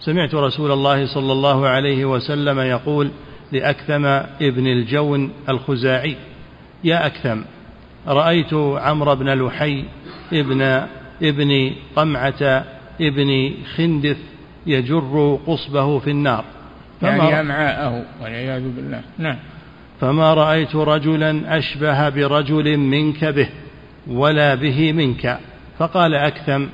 [0.00, 3.10] سمعت رسول الله صلى الله عليه وسلم يقول
[3.52, 4.04] لأكثم
[4.46, 6.16] ابن الجون الخزاعي
[6.84, 7.40] يا أكثم
[8.06, 9.84] رأيت عمرو بن لحي
[10.32, 10.86] ابن
[11.22, 12.64] ابن قمعة
[13.00, 14.16] ابن خندث
[14.66, 16.44] يجر قصبه في النار.
[17.02, 19.00] يعني أمعاءه والعياذ بالله.
[19.18, 19.36] نعم.
[20.00, 23.48] فما رأيت رجلا أشبه برجل منك به
[24.06, 25.38] ولا به منك.
[25.80, 26.66] فقال أكثم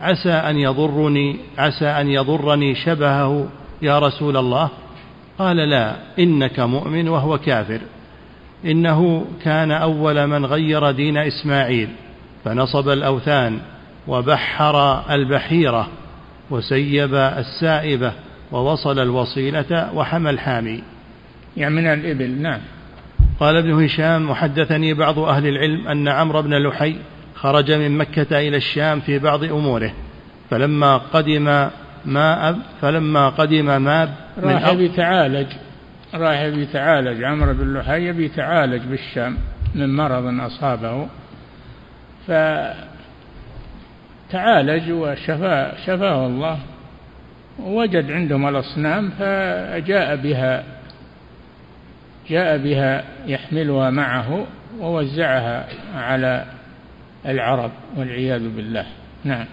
[0.00, 3.48] عسى أن يضرني عسى أن يضرني شبهه
[3.82, 4.68] يا رسول الله.
[5.38, 7.80] قال لا إنك مؤمن وهو كافر.
[8.64, 11.88] إنه كان أول من غير دين إسماعيل
[12.44, 13.58] فنصب الأوثان
[14.08, 15.88] وبحر البحيرة
[16.50, 18.12] وسيب السائبة
[18.52, 20.82] ووصل الوصيلة وحمى الحامي.
[21.56, 22.60] يعني من الإبل نعم.
[23.40, 26.96] قال ابن هشام وحدثني بعض أهل العلم أن عمرو بن لحي
[27.34, 29.92] خرج من مكة إلى الشام في بعض أموره.
[30.50, 31.68] فلما قدم
[32.04, 35.46] ماء فلما قدم ماب راح بيتعالج
[36.14, 39.36] راح بيتعالج عمرو بن لحي بيتعالج بالشام
[39.74, 41.08] من مرض أصابه.
[44.28, 46.58] فتعالج وشفاه شفاه الله.
[47.58, 50.64] ووجد عندهم الأصنام فجاء بها
[52.28, 54.46] جاء بها يحملها معه
[54.80, 56.44] ووزعها على
[57.26, 58.86] العرب والعياذ بالله.
[59.24, 59.46] نعم.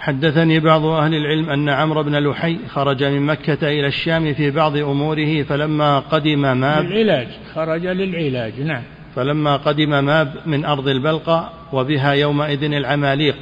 [0.00, 4.76] حدثني بعض أهل العلم أن عمرو بن لحي خرج من مكة إلى الشام في بعض
[4.76, 8.82] أموره فلما قدم ماب للعلاج خرج للعلاج نعم.
[9.14, 13.36] فلما قدم ماب من أرض البلقى وبها يومئذ العماليق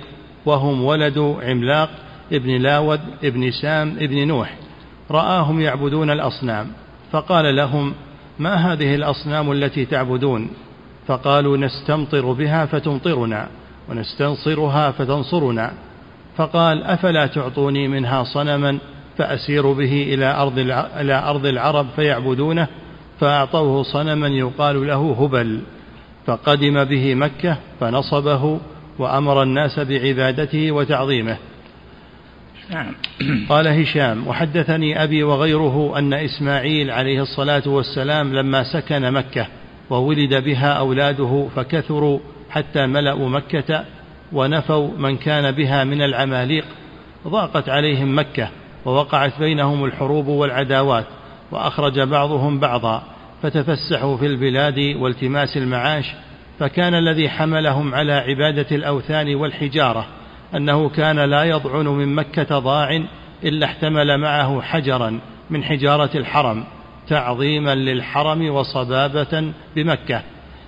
[0.47, 1.91] وهم ولد عملاق
[2.33, 4.55] ابن لاود ابن سام ابن نوح
[5.11, 6.67] رآهم يعبدون الأصنام
[7.13, 7.95] فقال لهم
[8.39, 10.51] ما هذه الأصنام التي تعبدون؟
[11.07, 13.49] فقالوا نستمطر بها فتمطرنا
[13.89, 15.73] ونستنصرها فتنصرنا.
[16.37, 18.79] فقال أفلا تعطوني منها صنما
[19.19, 20.59] فأسير به إلى أرض
[21.01, 22.67] إلى أرض العرب فيعبدونه
[23.21, 25.61] فأعطوه صنما يقال له هبل.
[26.27, 28.61] فقدم به مكة فنصبه
[28.99, 31.37] وأمر الناس بعبادته وتعظيمه.
[32.71, 32.95] نعم.
[33.49, 39.47] قال هشام وحدثني أبي وغيره أن إسماعيل عليه الصلاة والسلام لما سكن مكة
[39.91, 42.19] وولد بها أولاده فكثروا
[42.51, 43.85] حتى ملأوا مكة
[44.33, 46.65] ونفوا من كان بها من العماليق.
[47.29, 48.49] ضاقت عليهم مكة
[48.85, 51.07] ووقعت بينهم الحروب والعداوات
[51.51, 53.03] وأخرج بعضهم بعضا
[53.43, 56.15] فتفسحوا في البلاد والتماس المعاش.
[56.59, 60.07] فكان الذي حملهم على عبادة الأوثان والحجارة
[60.57, 63.05] أنه كان لا يضعن من مكة ضاع
[63.45, 65.21] إلا احتمل معه حجرا
[65.51, 66.65] من حجارة الحرم.
[67.09, 70.23] تعظيما للحرم وصبابة بمكة.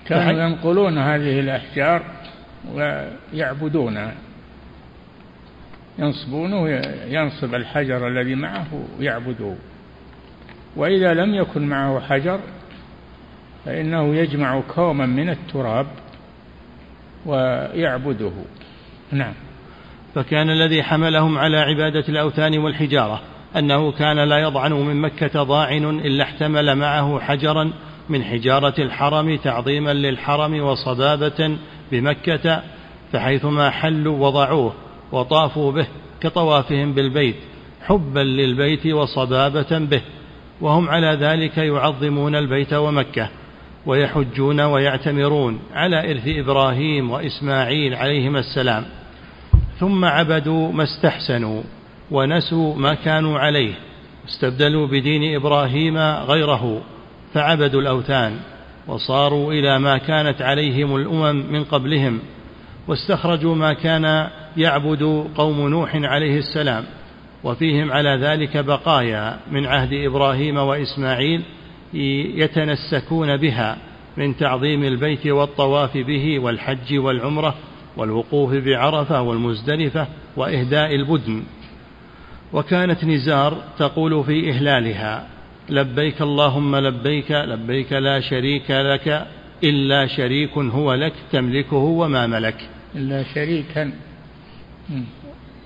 [0.07, 2.03] كانوا ينقلون هذه الأحجار
[2.74, 4.14] ويعبدونها.
[5.99, 6.68] ينصبونه
[7.07, 8.66] ينصب الحجر الذي معه
[8.99, 9.55] ويعبده
[10.76, 12.41] وإذا لم يكن معه حجر
[13.64, 15.87] فإنه يجمع كوما من التراب
[17.26, 18.32] ويعبده.
[19.12, 19.34] نعم.
[20.14, 23.22] فكان الذي حملهم على عبادة الأوثان والحجارة.
[23.59, 27.73] أنه كان لا يضعن من مكة ضاعن إلا احتمل معه حجرا
[28.09, 31.57] من حجارة الحرم تعظيما للحرم وصبابة
[31.93, 32.63] بمكة
[33.13, 34.73] فحيثما حلوا وضعوه
[35.13, 35.87] وطافوا به
[36.21, 37.37] كطوافهم بالبيت
[37.87, 40.03] حبا للبيت وصبابة به
[40.61, 43.29] وهم على ذلك يعظمون البيت ومكة
[43.87, 48.85] ويحجون ويعتمرون على إرث إبراهيم وإسماعيل عليهما السلام.
[49.81, 51.63] ثم عبدوا ما استحسنوا.
[52.11, 53.75] ونسوا ما كانوا عليه
[54.29, 56.83] استبدلوا بدين إبراهيم غيره
[57.35, 58.37] فعبدوا الأوثان
[58.87, 62.19] وصاروا إلى ما كانت عليهم الأمم من قبلهم
[62.89, 66.85] واستخرجوا ما كان يعبد قوم نوح عليه السلام
[67.45, 71.43] وفيهم على ذلك بقايا من عهد إبراهيم وإسماعيل
[72.35, 73.77] يتنسكون بها
[74.17, 77.55] من تعظيم البيت والطواف به والحج والعمرة
[77.97, 81.43] والوقوف بعرفة والمزدلفة وإهداء البدن.
[82.53, 85.26] وكانت نزار تقول في إهلالها
[85.68, 89.26] لبيك اللهم لبيك لبيك لا شريك لك
[89.64, 92.57] إلا شريك هو لك تملكه وما ملك.
[92.94, 93.92] إلا شريكا.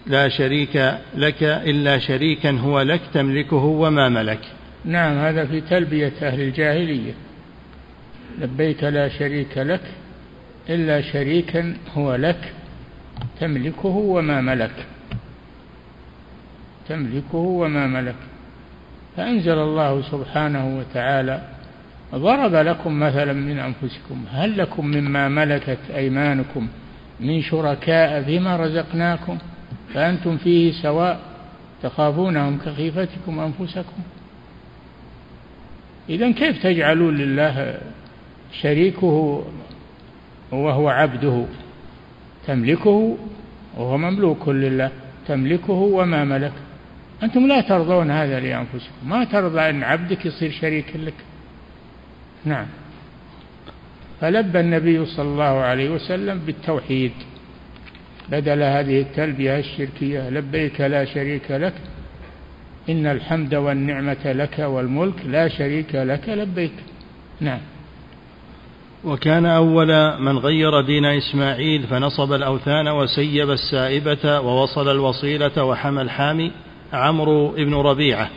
[0.06, 4.40] لا شريك لك إلا شريكا هو لك تملكه وما ملك.
[4.84, 7.12] نعم هذا في تلبية أهل الجاهلية.
[8.38, 9.82] لبيك لا شريك لك
[10.68, 12.52] إلا شريكا هو لك
[13.40, 14.86] تملكه وما ملك.
[16.90, 18.14] تملكه وما ملك.
[19.16, 21.40] فأنزل الله سبحانه وتعالى
[22.14, 26.68] ضرب لكم مثلا من أنفسكم هل لكم مما ملكت أيمانكم
[27.20, 29.38] من شركاء فيما رزقناكم؟
[29.94, 31.20] فأنتم فيه سواء
[31.82, 34.02] تخافونهم كخيفتكم أنفسكم.
[36.08, 37.78] إذا كيف تجعلون لله
[38.62, 39.44] شريكه
[40.52, 41.44] وهو عبده؟
[42.46, 43.16] تملكه
[43.76, 44.90] وهو مملوك لله
[45.28, 46.52] تملكه وما ملك.
[47.22, 49.08] أنتم لا ترضون هذا لأنفسكم.
[49.08, 51.14] ما ترضى أن عبدك يصير شريك لك.
[52.44, 52.66] نعم.
[54.20, 57.12] فلبى النبي صلى الله عليه وسلم بالتوحيد.
[58.28, 61.74] بدل هذه التلبية الشركية لبيك لا شريك لك
[62.88, 66.72] إن الحمد والنعمة لك والملك لا شريك لك لبيك.
[67.40, 67.60] نعم.
[69.04, 76.52] وكان أول من غير دين إسماعيل فنصب الأوثان وسيب السائبة ووصل الوصيلة وحمى الحامي.
[76.92, 78.28] عمرو بن ربيعة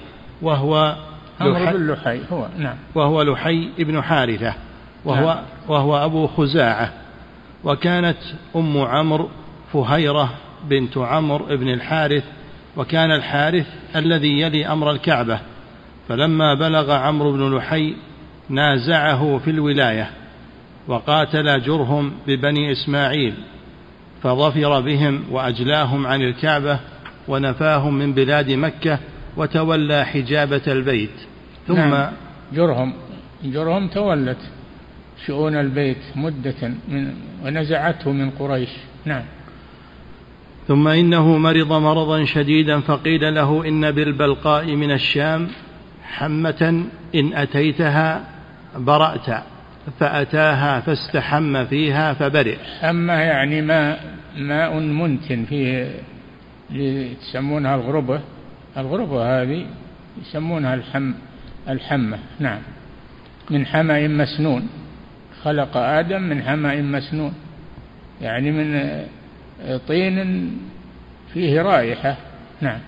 [0.41, 0.95] وهو
[1.41, 2.75] عمرو بن لحي هو نعم.
[2.95, 4.53] وهو لحي بن حارثة
[5.05, 5.43] وهو نعم.
[5.67, 6.93] وهو أبو خزاعة
[7.63, 8.17] وكانت
[8.55, 9.29] أم عمرو
[9.73, 10.29] فهيرة
[10.69, 12.23] بنت عمرو بن الحارث
[12.77, 15.39] وكان الحارث الذي يلي أمر الكعبة.
[16.09, 17.95] فلما بلغ عمرو بن لحي
[18.49, 20.09] نازعه في الولاية
[20.87, 23.33] وقاتل جرهم ببني إسماعيل
[24.23, 26.79] فظفر بهم وأجلاهم عن الكعبة
[27.27, 28.99] ونفاهم من بلاد مكة
[29.37, 31.09] وتولى حجابة البيت.
[31.67, 32.11] ثم نعم
[32.53, 32.93] جرهم
[33.43, 34.37] جرهم تولت
[35.25, 37.13] شؤون البيت مدة من
[37.45, 38.69] ونزعته من قريش.
[39.05, 39.23] نعم.
[40.67, 45.47] ثم إنه مرض مرضا شديدا فقيل له إن بالبلقاء من الشام
[46.03, 48.23] حمة إن أتيتها
[48.77, 49.43] برأت
[49.99, 52.57] فأتاها فاستحم فيها فبرئ.
[52.81, 55.91] حمة يعني ماء ماء منتن فيه
[56.73, 58.21] يسمونها الغربة.
[58.77, 59.65] الغربة هذه
[60.21, 61.13] يسمونها الحم
[61.69, 62.19] الحمة.
[62.39, 62.59] نعم.
[63.49, 64.69] من حمأ مسنون.
[65.43, 67.33] خلق آدم من حمأ مسنون.
[68.21, 68.99] يعني من
[69.87, 70.51] طين
[71.33, 72.17] فيه رائحة.
[72.61, 72.79] نعم.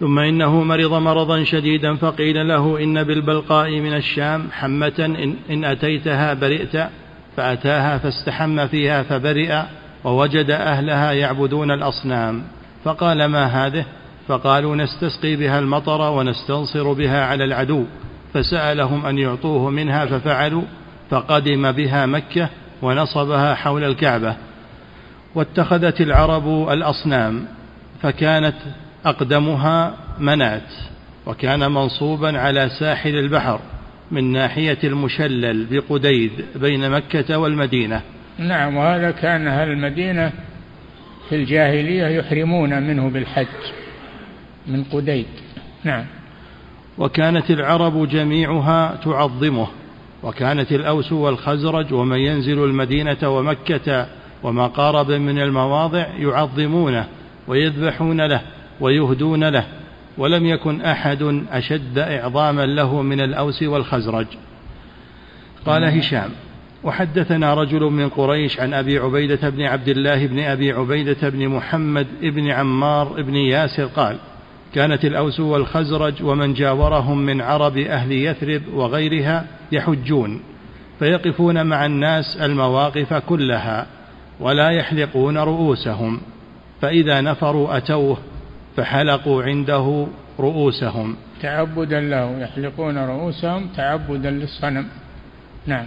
[0.00, 6.34] ثم إنه مرض مرضا شديدا فقيل له إن بالبلقاء من الشام حمة إن, إن أتيتها
[6.34, 6.88] برئت
[7.36, 9.62] فأتاها فاستحم فيها فبرئ.
[10.04, 12.42] ووجد أهلها يعبدون الأصنام.
[12.84, 13.84] فقال ما هذه؟
[14.28, 17.84] فقالوا نستسقي بها المطر ونستنصر بها على العدو.
[18.34, 20.62] فسألهم أن يعطوه منها ففعلوا
[21.10, 22.48] فقدم بها مكة
[22.82, 24.36] ونصبها حول الكعبة.
[25.34, 27.44] واتخذت العرب الأصنام
[28.02, 28.56] فكانت
[29.06, 30.72] أقدمها منات
[31.26, 33.60] وكان منصوبا على ساحل البحر
[34.10, 38.02] من ناحية المشلل بقديد بين مكة والمدينة.
[38.38, 40.32] نعم وهذا كان أهل المدينة
[41.28, 43.46] في الجاهلية يحرمون منه بالحج
[44.66, 45.26] من قديد.
[45.84, 46.04] نعم.
[46.98, 49.66] وكانت العرب جميعها تعظمه
[50.22, 54.06] وكانت الأوس والخزرج ومن ينزل المدينة ومكة
[54.42, 57.06] وما قارب من المواضع يعظمونه
[57.48, 58.42] ويذبحون له
[58.80, 59.64] ويهدون له
[60.18, 64.26] ولم يكن أحد أشد إعظاما له من الأوس والخزرج.
[65.66, 66.30] قال هشام
[66.84, 72.06] وحدثنا رجل من قريش عن أبي عبيدة بن عبد الله بن أبي عبيدة بن محمد
[72.22, 74.16] بن عمار بن ياسر قال
[74.74, 80.40] كانت الأوس والخزرج ومن جاورهم من عرب أهل يثرب وغيرها يحجون
[80.98, 83.86] فيقفون مع الناس المواقف كلها
[84.40, 86.20] ولا يحلقون رؤوسهم
[86.80, 88.18] فإذا نفروا أتوه
[88.76, 90.06] فحلقوا عنده
[90.40, 91.16] رؤوسهم.
[91.42, 94.86] تعبدا له يحلقون رؤوسهم تعبدا للصنم.
[95.66, 95.86] نعم.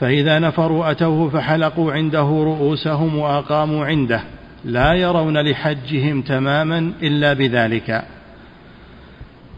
[0.00, 4.20] فإذا نفروا أتوه فحلقوا عنده رؤوسهم وأقاموا عنده
[4.64, 8.04] لا يرون لحجهم تماما إلا بذلك.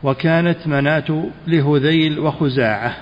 [0.03, 2.97] وكانت مناة لهذيل وخزاعة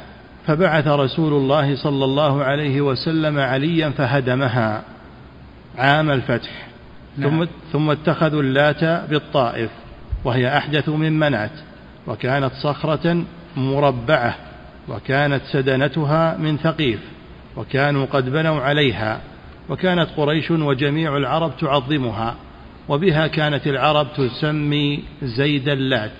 [0.47, 4.83] فبعث رسول الله صلى الله عليه وسلم عليا فهدمها
[5.79, 6.51] عام الفتح.
[7.19, 7.31] نعم.
[7.31, 9.71] ثم, ثم اتخذوا اللات بالطائف
[10.25, 11.51] وهي أحدث من منات
[12.07, 13.25] وكانت صخرة
[13.57, 14.35] مربعة
[14.89, 17.01] وكانت سدنتها من ثقيف.
[17.61, 19.21] وكانوا قد بنوا عليها
[19.69, 22.37] وكانت قريش وجميع العرب تعظمها
[22.89, 26.17] وبها كانت العرب تسمي زيد اللات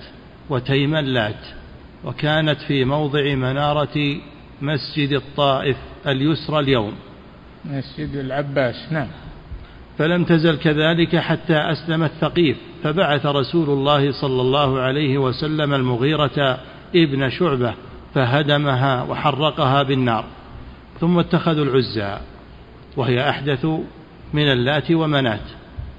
[0.51, 1.47] وتيم اللات
[2.05, 4.17] وكانت في موضع منارة
[4.63, 5.77] مسجد الطائف
[6.07, 6.93] اليسرى اليوم.
[7.65, 9.09] مسجد العباس نعم.
[9.99, 16.59] فلم تزل كذلك حتى أسلم الثقيف فبعث رسول الله صلى الله عليه وسلم المغيرة
[16.95, 17.75] ابن شعبة
[18.15, 20.25] فهدمها وحرقها بالنار.
[21.01, 22.19] ثم اتخذوا العزى
[22.97, 23.67] وهي أحدث
[24.33, 25.41] من اللات ومنات.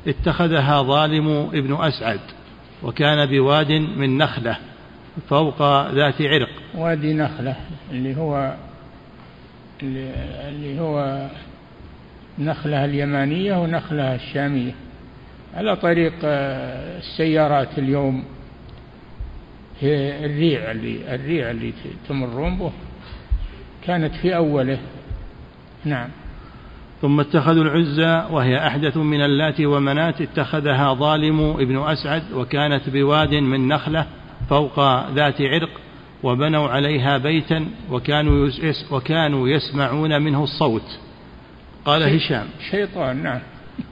[0.07, 2.19] اتخذها ظالم ابن أسعد
[2.83, 4.57] وكان بواد من نخلة
[5.29, 6.49] فوق ذات عرق.
[6.75, 7.55] وادي نخلة
[7.91, 8.53] اللي هو
[9.83, 11.27] اللي هو
[12.39, 14.71] نخلة اليمانية ونخلة الشامية
[15.55, 18.23] على طريق آه، السيارات اليوم.
[19.81, 21.73] هي الريع اللي الريع اللي
[22.09, 22.71] تمرون به.
[23.83, 24.79] كانت في أوله.
[25.85, 26.09] نعم.
[27.01, 33.67] ثم اتخذوا العزى وهي أحدث من اللات ومنات اتخذها ظالم ابن أسعد وكانت بواد من
[33.67, 34.05] نخلة
[34.49, 34.79] فوق
[35.11, 35.69] ذات عرق
[36.23, 40.99] وبنوا عليها بيتا وكانوا, يس وكانوا يسمعون منه الصوت.
[41.85, 42.45] قال هشام.
[42.71, 43.39] شيطان نعم.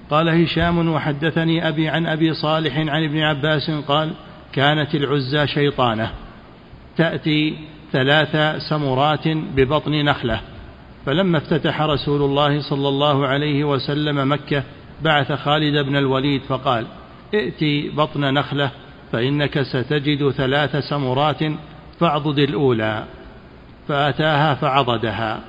[0.09, 4.13] قال هشام وحدثني أبي عن أبي صالح عن ابن عباس قال
[4.53, 6.11] كانت العزى شيطانة.
[6.97, 7.57] تأتي
[7.91, 10.41] ثلاث سمرات ببطن نخلة.
[11.05, 14.63] فلما افتتح رسول الله صلى الله عليه وسلم مكة
[15.01, 16.85] بعث خالد بن الوليد فقال
[17.33, 18.71] ائتي بطن نخلة
[19.11, 21.43] فإنك ستجد ثلاث سمرات
[21.99, 23.03] فاعضد الأولى.
[23.87, 25.39] فأتاها فعضدها.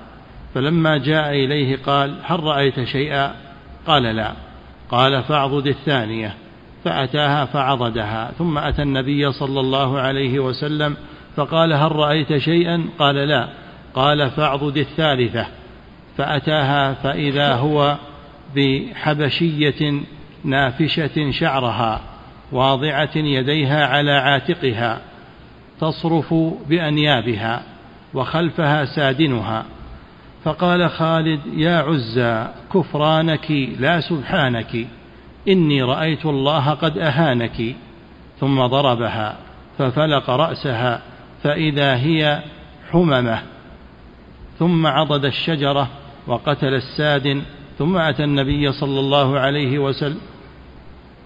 [0.55, 3.34] فلما جاء إليه قال هل رأيت شيئا؟
[3.86, 4.32] قال لا.
[4.91, 6.34] قال فاعضد الثانية.
[6.84, 8.32] فأتاها فعضدها.
[8.38, 10.97] ثم أتى النبي صلى الله عليه وسلم
[11.37, 13.49] فقال هل رأيت شيئا؟ قال لا.
[13.95, 15.47] قال فاعضد الثالثة.
[16.16, 17.97] فأتاها فإذا هو
[18.57, 20.01] بحبشية
[20.45, 22.01] نافشة شعرها
[22.53, 25.01] واضعة يديها على عاتقها
[25.81, 26.35] تصرف
[26.68, 27.62] بأنيابها
[28.14, 29.64] وخلفها سادنها.
[30.45, 34.87] فقال خالد يا عزى كفرانك لا سبحانك
[35.49, 37.76] إني رأيت الله قد أهانك.
[38.41, 39.37] ثم ضربها
[39.78, 41.03] ففلق رأسها
[41.43, 42.43] فإذا هي
[42.91, 43.43] حممة
[44.59, 45.88] ثم عضد الشجرة
[46.26, 47.43] وقتل السادن
[47.78, 50.20] ثم أتى النبي صلى الله عليه وسلم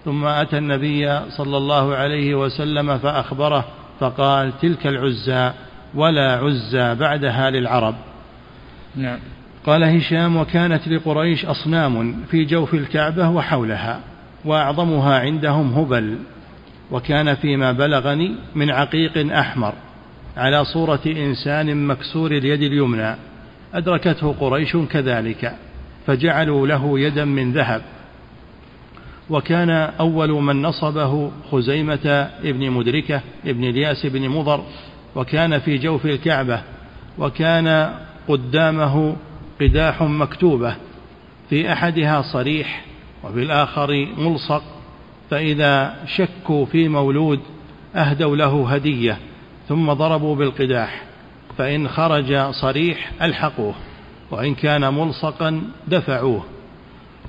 [0.05, 3.65] ثم أتى النبي صلى الله عليه وسلم فأخبره
[3.99, 5.51] فقال تلك العزى
[5.93, 7.95] ولا عزى بعدها للعرب.
[8.95, 9.19] نعم.
[9.65, 13.99] قال هشام وكانت لقريش أصنام في جوف الكعبة وحولها
[14.45, 16.17] وأعظمها عندهم هبل
[16.91, 19.73] وكان فيما بلغني من عقيق أحمر.
[20.37, 23.15] على صورة إنسان مكسور اليد اليمنى.
[23.73, 25.55] أدركته قريش كذلك
[26.07, 27.81] فجعلوا له يدا من ذهب.
[29.29, 34.63] وكان أول من نصبه خزيمة ابن مدركة ابن الياس بن مضر
[35.15, 36.61] وكان في جوف الكعبة
[37.17, 37.93] وكان
[38.27, 39.15] قدامه
[39.61, 40.75] قداح مكتوبة
[41.49, 42.85] في أحدها صريح
[43.23, 44.63] وفي الآخر ملصق
[45.29, 47.39] فإذا شكوا في مولود
[47.95, 49.17] أهدوا له هدية.
[49.69, 51.03] ثم ضربوا بالقداح
[51.57, 53.73] فإن خرج صريح ألحقوه
[54.31, 56.43] وإن كان ملصقا دفعوه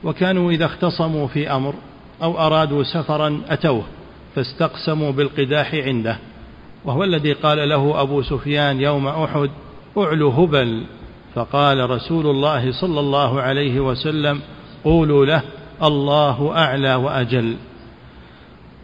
[0.05, 1.74] وكانوا إذا اختصموا في أمر
[2.22, 3.84] أو أرادوا سفرا أتوه
[4.34, 6.18] فاستقسموا بالقداح عنده
[6.84, 9.51] وهو الذي قال له أبو سفيان يوم أحد
[9.99, 10.84] أعلو هبل.
[11.34, 14.41] فقال رسول الله صلى الله عليه وسلم
[14.84, 15.43] قولوا له
[15.82, 17.57] الله أعلى وأجل.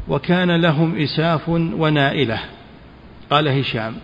[0.08, 2.40] وكان لهم إساف ونائلة
[3.32, 3.94] قال هشام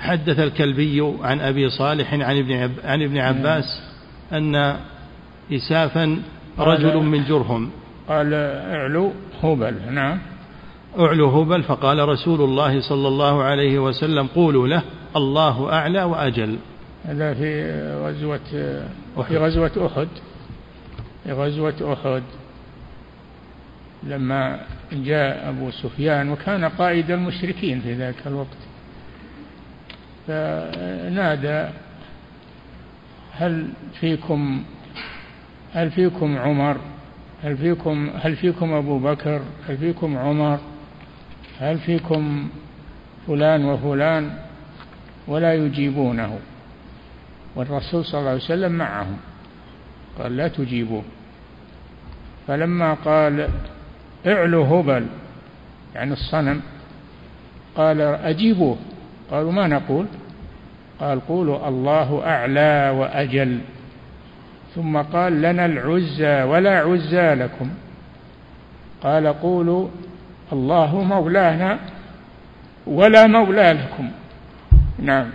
[0.00, 3.64] حدث الكلبي عن أبي صالح عن ابن, عن ابن عباس
[4.32, 4.76] أن
[5.52, 6.22] إسافا
[6.58, 7.70] رجل من جرهم.
[8.08, 10.18] قال اعلو هبل نعم.
[10.98, 14.82] اعلو هبل فقال رسول الله صلى الله عليه وسلم قولوا له
[15.16, 16.56] الله أعلى وأجل.
[17.04, 17.72] هذا في
[18.04, 18.40] غزوة
[19.28, 20.08] في غزوة أحد
[21.24, 22.22] في غزوة أحد.
[24.06, 24.60] لما
[24.92, 28.56] جاء أبو سفيان وكان قائد المشركين في ذاك الوقت.
[30.26, 31.68] فنادى
[33.32, 33.68] هل
[34.00, 34.64] فيكم
[35.72, 36.76] هل فيكم عمر؟
[37.42, 40.58] هل فيكم هل فيكم أبو بكر؟ هل فيكم عمر؟
[41.60, 42.48] هل فيكم
[43.26, 44.38] فلان وفلان؟
[45.26, 46.38] ولا يجيبونه.
[47.56, 49.16] والرسول صلى الله عليه وسلم معهم
[50.18, 51.02] قال لا تجيبوه.
[52.46, 53.48] فلما قال
[54.26, 55.06] اعلو هبل
[55.94, 56.60] يعني الصنم.
[57.76, 58.76] قال أجيبوه.
[59.30, 60.06] قالوا ما نقول؟
[61.00, 63.58] قال قولوا الله أعلى وأجل.
[64.74, 67.70] ثم قال لنا العزى ولا عزى لكم.
[69.02, 69.88] قال قولوا
[70.52, 71.78] الله مولانا
[72.86, 74.10] ولا مولى لكم.
[74.98, 75.30] نعم.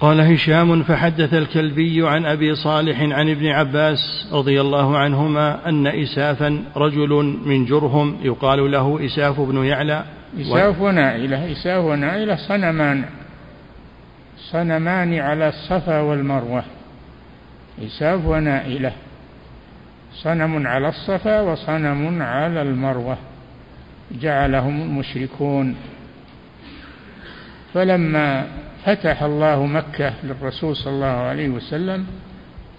[0.00, 6.64] قال هشام فحدث الكلبي عن أبي صالح عن ابن عباس رضي الله عنهما أن إسافا
[6.76, 10.04] رجل من جرهم يقال له إساف بن يعلى.
[10.40, 13.04] إساف ونائله إساف ونائله صنمان
[14.50, 16.64] صنمان على الصفا والمروة.
[17.82, 18.92] إساف ونائله
[20.14, 23.18] صنم على الصفا وصنم على المروة.
[24.20, 25.76] جعلهم المشركون.
[27.74, 28.46] فلما
[28.86, 32.06] فتح الله مكة للرسول صلى الله عليه وسلم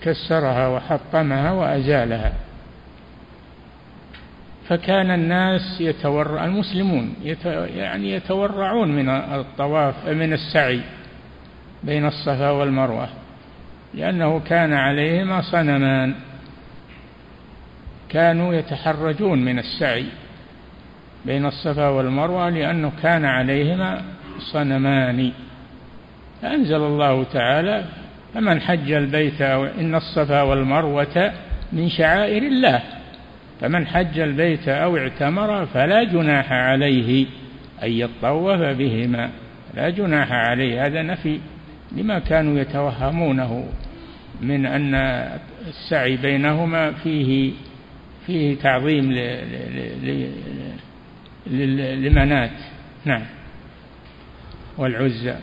[0.01, 2.33] كسرها وحطمها وأزالها.
[4.67, 7.15] فكان الناس يتورع المسلمون
[7.75, 10.81] يعني يتورعون من الطواف من السعي
[11.83, 13.09] بين الصفا والمروة
[13.93, 16.15] لأنه كان عليهما صنمان.
[18.09, 20.05] كانوا يتحرجون من السعي
[21.25, 24.01] بين الصفا والمروة لأنه كان عليهما
[24.39, 25.31] صنمان.
[26.41, 27.85] فأنزل الله تعالى
[28.33, 31.33] فمن حج البيت إن الصفا والمروة
[31.73, 32.81] من شعائر الله.
[33.61, 37.25] فمن حج البيت أو اعتمر فلا جناح عليه
[37.83, 39.29] أن يطوف بهما.
[39.75, 41.39] لا جناح عليه هذا نفي
[41.91, 43.67] لما كانوا يتوهمونه
[44.41, 44.95] من أن
[45.67, 47.51] السعي بينهما فيه
[48.25, 49.11] فيه تعظيم
[51.47, 52.51] لمنات.
[53.05, 53.23] نعم.
[54.77, 55.35] والعزى.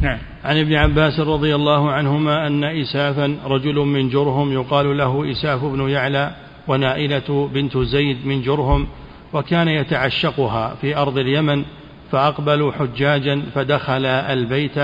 [0.00, 0.18] نعم.
[0.44, 5.88] عن ابن عباس رضي الله عنهما أن إسافا رجل من جرهم يقال له إساف بن
[5.88, 6.34] يعلى
[6.68, 8.86] ونائلة بنت زيد من جرهم
[9.32, 11.64] وكان يتعشقها في أرض اليمن
[12.12, 14.78] فأقبلوا حجاجا فدخل البيت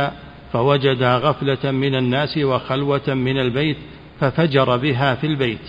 [0.52, 3.76] فوجد غفلة من الناس وخلوة من البيت
[4.20, 5.60] ففجر بها في البيت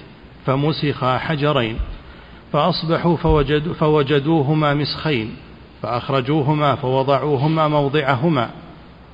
[0.46, 1.78] فمسخا حجرين
[2.54, 5.36] فأصبحوا فوجد فوجدوهما مسخين
[5.82, 8.50] فأخرجوهما فوضعوهما موضعهما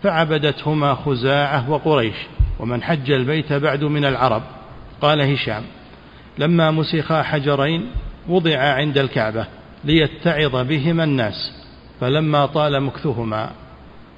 [0.04, 2.16] فعبدتهما خزاعة وقريش
[2.60, 4.41] ومن حج البيت بعد من العرب.
[5.01, 5.64] قال هشام
[6.38, 7.86] لما مسخا حجرين
[8.30, 9.45] وضع عند الكعبة
[9.84, 11.51] ليتعظ بهما الناس
[12.01, 13.49] فلما طال مكثهما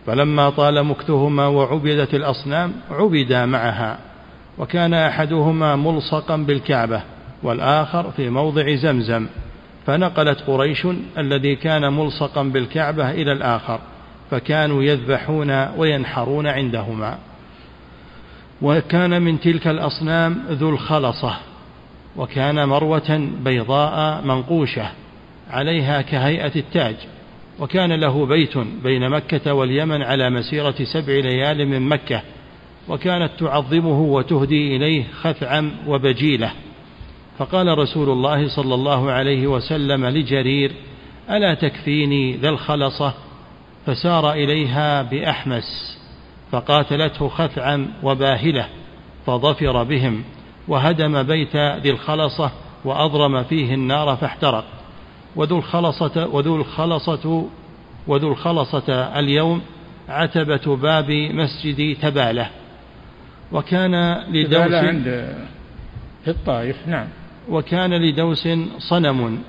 [0.06, 3.98] فلما طال مكثهما وعبدت الأصنام عبدا معها
[4.58, 7.02] وكان أحدهما ملصقا بالكعبة
[7.44, 9.28] والآخر في موضع زمزم
[9.86, 13.80] فنقلت قريش الذي كان ملصقا بالكعبة إلى الآخر.
[14.32, 17.18] فكانوا يذبحون وينحرون عندهما.
[18.62, 21.38] وكان من تلك الأصنام ذو الخلصة
[22.18, 24.90] وكان مروة بيضاء منقوشة
[25.50, 26.96] عليها كهيئة التاج.
[27.60, 32.22] وكان له بيت بين مكة واليمن على مسيرة سبع ليال من مكة
[32.90, 36.52] وكانت تعظمه وتهدي إليه خثعم وبجيلة.
[37.38, 40.72] فقال رسول الله صلى الله عليه وسلم لجرير
[41.30, 43.14] ألا تكفيني ذا الخلصة؟
[43.86, 45.98] فسار إليها بأحمس
[46.52, 48.68] فقاتلته خثعم وباهلة
[49.26, 50.24] فظفر بهم
[50.68, 52.52] وهدم بيت ذي الخلصة
[52.86, 54.66] وأضرم فيه النار فاحترق.
[55.36, 57.50] وذو الخلصة وذو الخلصة
[58.08, 59.62] وذو الخلصة اليوم
[60.10, 62.50] عتبة باب مسجد تبالة.
[63.52, 65.36] وكان لدوس عند
[66.24, 67.08] في الطائف نعم.
[67.50, 68.48] وكان لدوس
[68.90, 69.40] صنم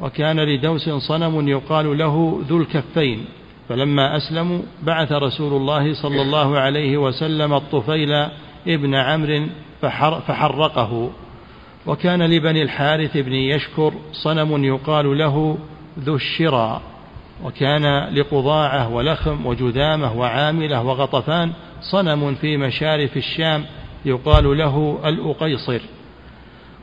[0.00, 3.24] وكان لدوس صنم يقال له ذو الكفين.
[3.70, 8.12] فلما أسلموا بعث رسول الله صلى الله عليه وسلم الطفيل
[8.66, 9.46] ابن عمرو
[9.82, 11.10] فحر فحرقه.
[11.86, 15.58] وكان لبني الحارث بن يشكر صنم يقال له
[15.98, 16.80] ذو الشرى.
[17.44, 21.52] وكان لقضاعة ولخم وجذامة وعاملة وغطفان
[21.92, 23.64] صنم في مشارف الشام
[24.04, 25.80] يقال له الأقيصر.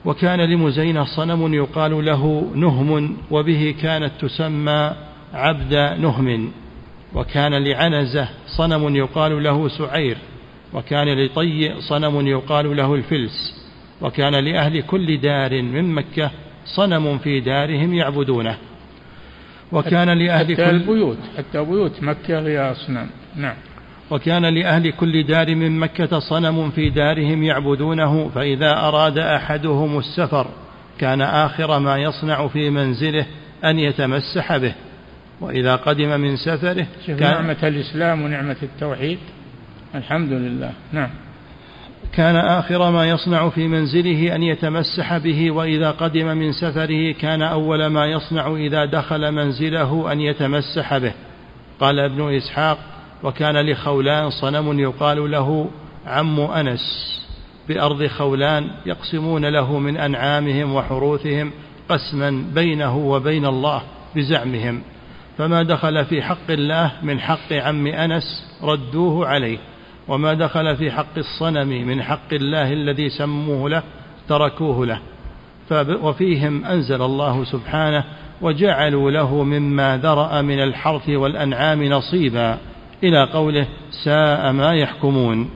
[0.05, 4.91] وكان لمزينة صنم يقال له نهم وبه كانت تسمى
[5.33, 6.51] عبد نهم.
[7.17, 10.17] وكان لعنزة صنم يقال له سعير
[10.73, 13.67] وكان لطي صنم يقال له الفلس
[14.01, 16.31] وكان لأهل كل دار من مكة
[16.65, 18.57] صنم في دارهم يعبدونه.
[19.71, 23.55] وكان لأهل حتى كل البيوت حتى بيوت مكة هي أصنام نعم.
[24.11, 30.47] وكان لأهل كل دار من مكة صنم في دارهم يعبدونه فإذا أراد أحدهم السفر
[30.99, 33.25] كان آخر ما يصنع في منزله
[33.63, 34.73] أن يتمسح به.
[35.41, 39.19] وإذا قدم من سفره كان نعمة الإسلام ونعمة التوحيد.
[39.95, 40.71] الحمد لله.
[40.91, 41.09] نعم.
[42.13, 47.85] كان آخر ما يصنع في منزله أن يتمسح به وإذا قدم من سفره كان أول
[47.85, 51.13] ما يصنع إذا دخل منزله أن يتمسح به.
[51.79, 52.77] قال ابن إسحاق
[53.23, 55.69] وكان لخولان صنم يقال له
[56.05, 57.17] عم أنس.
[57.67, 61.51] بأرض خولان يقسمون له من أنعامهم وحروثهم
[61.89, 63.81] قسما بينه وبين الله
[64.15, 64.81] بزعمهم.
[65.37, 68.23] فما دخل في حق الله من حق عم أنس
[68.63, 69.57] ردوه عليه
[70.07, 73.83] وما دخل في حق الصنم من حق الله الذي سموه له
[74.29, 74.99] تركوه له.
[76.01, 78.03] وفيهم أنزل الله سبحانه
[78.41, 82.57] وجعلوا له مما ذرأ من الحرث والأنعام نصيبا
[83.03, 83.67] إلى قوله
[84.03, 85.49] ساء ما يحكمون.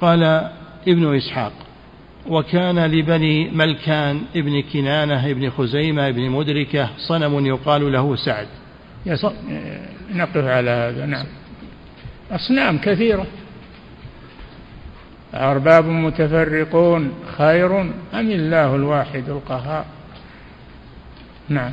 [0.00, 0.50] قال
[0.88, 1.52] ابن إسحاق
[2.28, 8.46] وكان لبني ملكان ابن كنانة ابن خزيمة ابن مدركة صنم يقال له سعد.
[9.06, 11.26] نقف على هذا نعم.
[12.30, 13.26] أصنام كثيرة.
[15.34, 19.84] أرباب متفرقون خير أم الله الواحد القهار؟
[21.48, 21.72] نعم.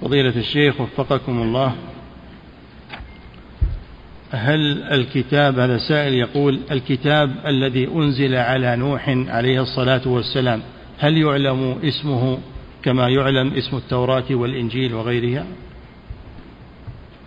[0.00, 1.74] فضيلة الشيخ وفقكم الله.
[4.36, 10.62] هل الكتاب هذا سائل يقول الكتاب الذي أنزل على نوح عليه الصلاة والسلام
[10.98, 12.38] هل يعلم اسمه
[12.82, 15.46] كما يعلم اسم التوراة والإنجيل وغيرها؟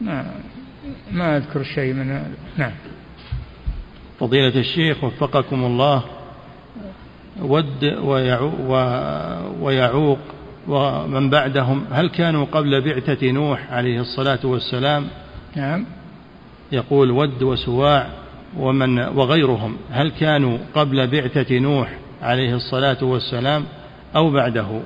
[0.02, 0.32] ما
[1.12, 2.72] ما أذكر شيء من هذا نعم.
[4.20, 6.04] فضيلة الشيخ وفقكم الله
[7.42, 7.84] ود
[9.62, 10.20] ويعوق
[10.68, 15.08] ومن بعدهم هل كانوا قبل بعثة نوح عليه الصلاة والسلام؟
[15.56, 15.86] نعم.
[16.72, 18.10] يقول ود وسواع
[18.58, 23.66] ومن وغيرهم هل كانوا قبل بعثة نوح عليه الصلاة والسلام
[24.16, 24.82] أو بعده؟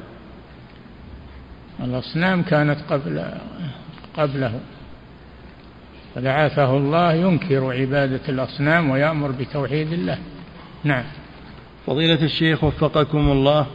[1.83, 3.25] الأصنام كانت قبل
[4.17, 4.59] قبله.
[6.15, 10.17] فبعثه الله ينكر عبادة الأصنام ويأمر بتوحيد الله.
[10.83, 11.03] نعم.
[11.87, 13.67] فضيلة الشيخ وفقكم الله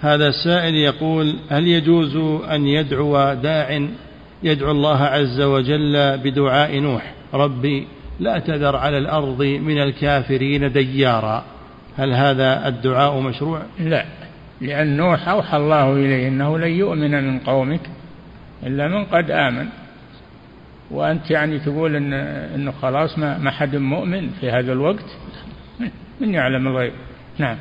[0.00, 2.16] هذا السائل يقول هل يجوز
[2.50, 3.88] أن يدعو داع
[4.42, 7.86] يدعو الله عز وجل بدعاء نوح؟ ربي
[8.20, 11.44] لا تذر على الأرض من الكافرين ديارا.
[11.96, 14.04] هل هذا الدعاء مشروع؟ لا
[14.60, 17.80] لأن نوح أوحى الله إليه أنه لن يؤمن من قومك
[18.66, 19.68] إلا من قد آمن.
[20.90, 22.12] وأنت يعني تقول إن
[22.54, 25.04] إنه خلاص ما ما حد مؤمن في هذا الوقت؟
[26.20, 26.92] من يعلم الغيب.
[27.38, 27.56] نعم.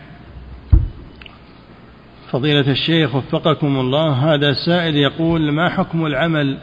[2.34, 6.58] فضيلة الشيخ وفقكم الله هذا سائل يقول ما حكم العمل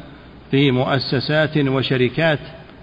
[0.50, 2.38] في مؤسسات وشركات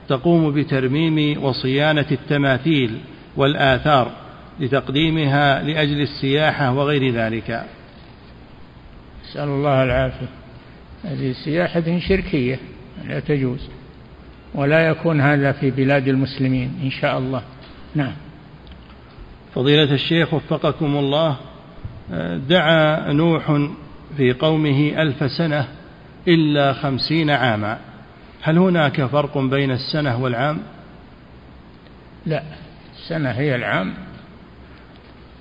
[0.09, 2.97] تقوم بترميم وصيانة التماثيل
[3.35, 4.11] والآثار
[4.59, 7.65] لتقديمها لأجل السياحة وغير ذلك.
[9.25, 10.27] نسأل الله العافية.
[11.03, 12.59] هذه سياحة شركية
[13.07, 13.69] لا تجوز.
[14.55, 17.41] ولا يكون هذا في بلاد المسلمين إن شاء الله.
[17.95, 18.13] نعم.
[19.55, 21.37] فضيلة الشيخ وفقكم الله
[22.49, 23.69] دعا نوح
[24.17, 25.67] في قومه ألف سنة
[26.27, 27.79] إلا خمسين عاما.
[28.47, 30.59] هل هناك فرق بين السنة والعام؟
[32.25, 32.43] لا
[32.95, 33.93] السنة هي العام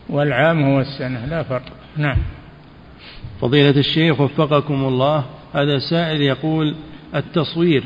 [0.09, 1.63] والعام هو السنة لا فرق.
[1.97, 2.17] نعم.
[3.41, 6.75] فضيلة الشيخ وفقكم الله هذا سائل يقول
[7.15, 7.85] التصوير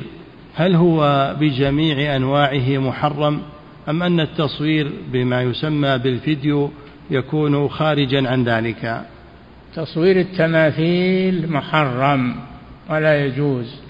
[0.54, 3.42] هل هو بجميع أنواعه محرم
[3.88, 6.70] أم أن التصوير بما يسمى بالفيديو
[7.10, 9.02] يكون خارجا عن ذلك؟
[9.74, 12.36] تصوير التماثيل محرم
[12.90, 13.89] ولا يجوز.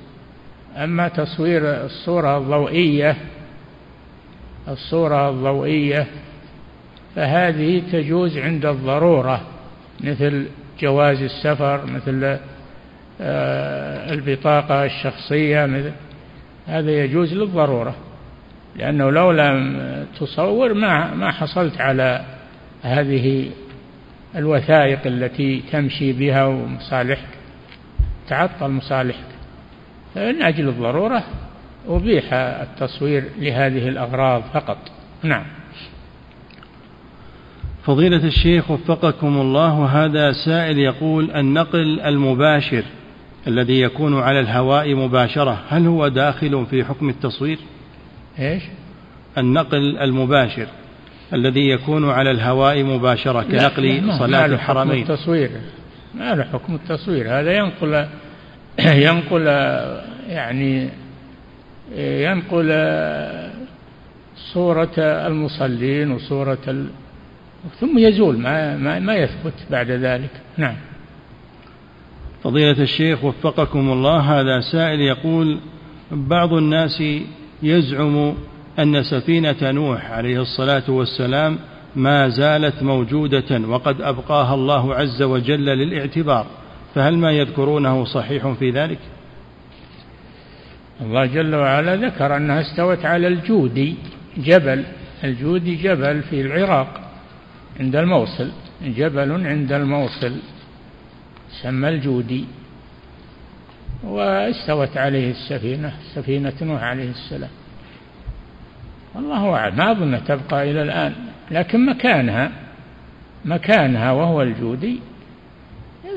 [0.77, 3.17] أما تصوير الصورة الضوئية
[4.69, 6.07] الصورة الضوئية
[7.17, 9.41] فهذه تجوز عند الضرورة
[10.01, 10.47] مثل
[10.81, 12.39] جواز السفر مثل
[13.21, 15.93] آه، البطاقة الشخصية مثل
[16.67, 17.95] هذا يجوز للضرورة
[18.77, 19.81] لأنه لو لم
[20.21, 22.25] تصور ما ما حصلت على
[22.83, 23.51] هذه
[24.37, 27.29] الوثائق التي تمشي بها ومصالحك
[28.29, 29.30] تعطل مصالحك.
[30.15, 31.25] فمن أجل الضرورة
[31.89, 34.79] أبيح التصوير لهذه الأغراض فقط.
[35.23, 35.45] نعم.
[37.85, 42.83] فضيلة الشيخ وفقكم الله هذا سائل يقول النقل المباشر
[43.47, 47.59] الذي يكون على الهواء مباشرة هل هو داخل في حكم التصوير؟
[48.39, 48.63] إيش؟
[49.39, 50.67] النقل المباشر
[51.33, 55.03] الذي يكون على الهواء مباشرة كنقل صلاة الحرمين.
[55.03, 55.51] التصوير.
[56.15, 57.41] ما له حكم التصوير.
[57.41, 58.07] هذا ينقل
[59.07, 59.47] ينقل
[60.29, 60.89] يعني
[61.97, 62.71] ينقل
[64.53, 66.87] صورة المصلين وصورة ال...
[67.81, 70.31] ثم يزول ما, ما, ما يثبت بعد ذلك.
[70.57, 70.77] نعم.
[72.43, 75.59] فضيلة الشيخ وفقكم الله هذا سائل يقول
[76.11, 77.03] بعض الناس
[77.63, 78.35] يزعم
[78.79, 81.59] أن سفينة نوح عليه الصلاة والسلام
[81.97, 86.47] ما زالت موجودة وقد أبقاها الله عز وجل للإعتبار.
[86.95, 88.99] فهل ما يذكرونه صحيح في ذلك؟
[91.01, 93.95] الله جل وعلا ذكر أنها استوت على الجودي
[94.37, 94.85] جبل
[95.25, 97.01] الجودي جبل في العراق
[97.81, 98.51] عند الموصل
[98.83, 100.37] جبل عند الموصل
[101.63, 102.45] سمى الجودي
[104.05, 107.51] واستوت عليه السفينة سفينة نوح عليه السلام
[109.15, 111.15] والله أعلم ما أظن تبقى إلى الآن
[111.51, 112.51] لكن مكانها
[113.45, 115.01] مكانها وهو الجودي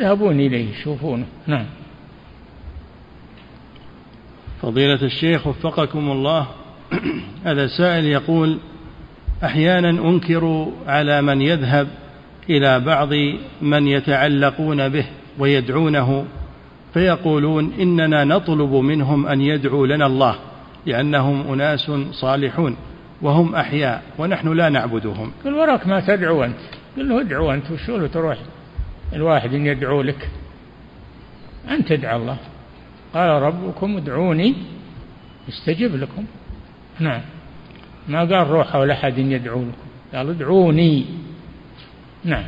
[0.04, 1.66] يذهبون إليه يشوفونه نعم.
[4.62, 6.48] فضيلة الشيخ وفقكم الله
[7.46, 8.58] هذا سائل يقول
[9.44, 11.88] أحيانا أنكر على من يذهب
[12.50, 13.10] إلى بعض
[13.62, 15.06] من يتعلقون به
[15.40, 16.26] ويدعونه
[16.94, 20.36] فيقولون إننا نطلب منهم أن يدعوا لنا الله
[20.86, 22.76] لأنهم أناس صالحون
[23.22, 25.32] وهم أحياء ونحن لا نعبدهم.
[25.46, 26.60] قل وراك ما تدعو أنت.
[26.98, 28.38] قل له ادعو أنت وشو تروح؟
[29.14, 30.30] الواحد يدعو لك
[31.70, 32.38] أنت ادعى الله.
[33.14, 34.56] قال ربكم ادعوني
[35.50, 36.26] استجب لكم.
[37.00, 37.22] نعم.
[38.08, 40.18] ما قال روحوا لأحد يدعو لكم.
[40.18, 41.06] قال ادعوني.
[42.24, 42.46] نعم.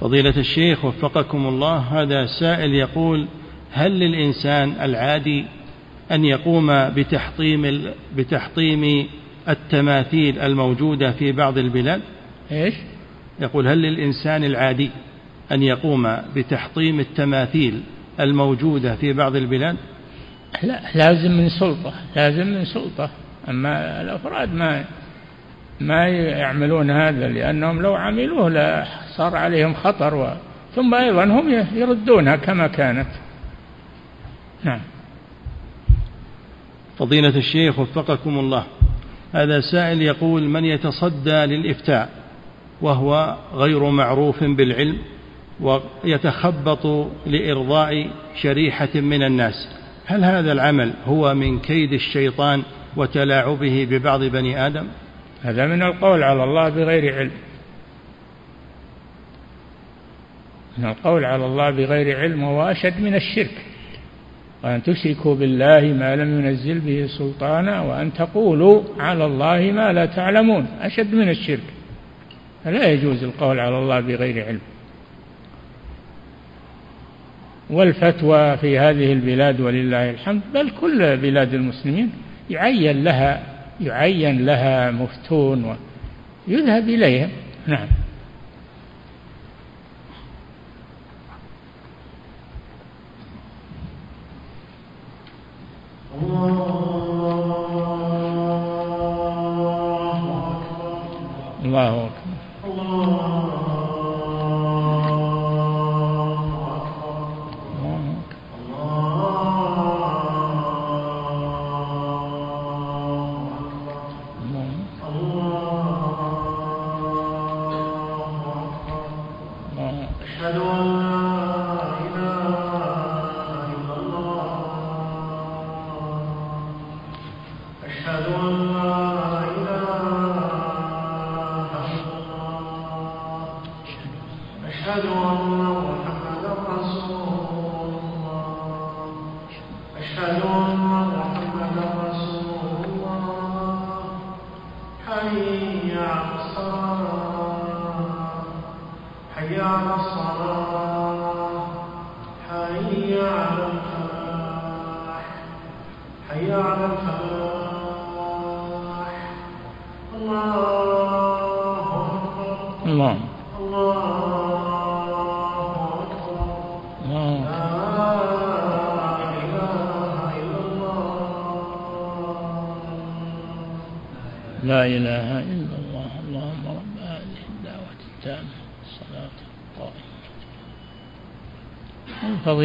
[0.00, 3.26] فضيلة الشيخ وفقكم الله هذا سائل يقول
[3.72, 5.44] هل للإنسان العادي
[6.12, 9.08] أن يقوم بتحطيم بتحطيم
[9.48, 12.00] التماثيل الموجودة في بعض البلاد؟
[12.52, 12.74] إيش؟
[13.40, 14.90] يقول هل للإنسان العادي
[15.52, 17.82] أن يقوم بتحطيم التماثيل
[18.20, 19.76] الموجودة في بعض البلاد؟
[20.62, 23.10] لا لازم من سلطة لازم من سلطة.
[23.48, 24.84] أما الأفراد ما
[25.80, 28.84] ما يعملون هذا لأنهم لو عملوه لا
[29.16, 30.28] صار عليهم خطر و...
[30.74, 33.08] ثم أيضا هم يردونها كما كانت.
[34.64, 34.80] نعم.
[36.98, 38.64] فضيلة الشيخ وفقكم الله
[39.32, 42.17] هذا سائل يقول من يتصدى للإفتاء؟
[42.82, 44.98] وهو غير معروف بالعلم
[45.60, 48.10] ويتخبط لإرضاء
[48.42, 49.68] شريحة من الناس.
[50.06, 52.62] هل هذا العمل هو من كيد الشيطان
[52.96, 54.86] وتلاعبه ببعض بني آدم؟
[55.42, 57.30] هذا من القول على الله بغير علم.
[60.78, 63.64] من القول على الله بغير علم وهو أشد من الشرك.
[64.64, 70.66] وأن تشركوا بالله ما لم ينزل به سلطانا وأن تقولوا على الله ما لا تعلمون.
[70.80, 71.77] أشد من الشرك.
[72.64, 74.60] فلا يجوز القول على الله بغير علم.
[77.70, 82.12] والفتوى في هذه البلاد ولله الحمد بل كل بلاد المسلمين
[82.50, 83.42] يعين لها
[83.80, 85.76] يعين لها مفتون
[86.48, 87.30] ويذهب إليهم
[87.66, 87.88] نعم.
[101.64, 102.27] الله أكبر.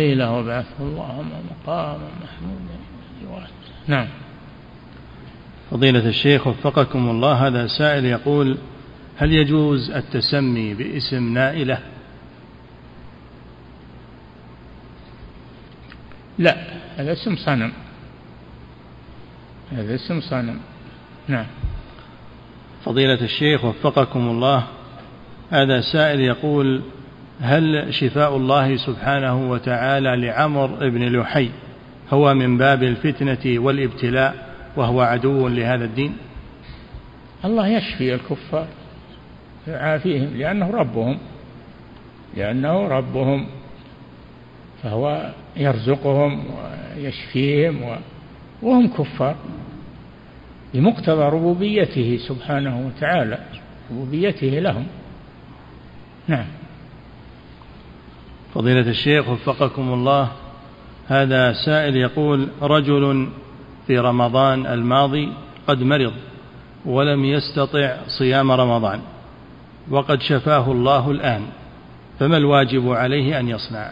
[0.04, 3.48] فضيلة وبعثه اللهم مقاما محمودا
[3.88, 4.08] نعم.
[5.72, 8.58] فضيلة الشيخ وفقكم الله هذا سائل يقول
[9.18, 11.80] هل يجوز التسمي باسم نائلة؟
[16.38, 16.58] لا
[16.98, 17.72] هذا اسم صنم.
[19.72, 20.60] هذا اسم صنم.
[21.28, 21.46] نعم.
[22.86, 24.68] فضيلة الشيخ وفقكم الله
[25.52, 26.84] هذا سائل يقول
[27.44, 31.50] هل شفاء الله سبحانه وتعالى لعمر بن لحي
[32.10, 36.18] هو من باب الفتنة والابتلاء وهو عدو لهذا الدين؟
[37.46, 38.68] الله يشفي الكفار
[39.68, 41.18] يعافيهم لأنه ربهم
[42.38, 43.48] لأنه ربهم
[44.84, 46.44] فهو يرزقهم
[46.98, 47.98] ويشفيهم
[48.62, 49.36] وهم كفار
[50.74, 53.40] بمقتضى ربوبيته سبحانه وتعالى
[53.92, 54.86] ربوبيته لهم.
[56.28, 56.63] نعم.
[58.54, 60.32] فضيلة الشيخ وفقكم الله
[61.08, 63.30] هذا سائل يقول رجل
[63.88, 65.34] في رمضان الماضي
[65.68, 66.14] قد مرض
[66.86, 69.00] ولم يستطع صيام رمضان
[69.90, 71.42] وقد شفاه الله الآن
[72.20, 73.90] فما الواجب عليه أن يصنع؟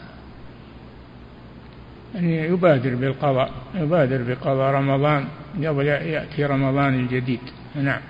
[2.16, 5.26] أن يبادر بالقضاء يبادر بقضاء رمضان
[5.66, 7.39] قبل يأتي رمضان الجديد.
[7.76, 8.01] نعم.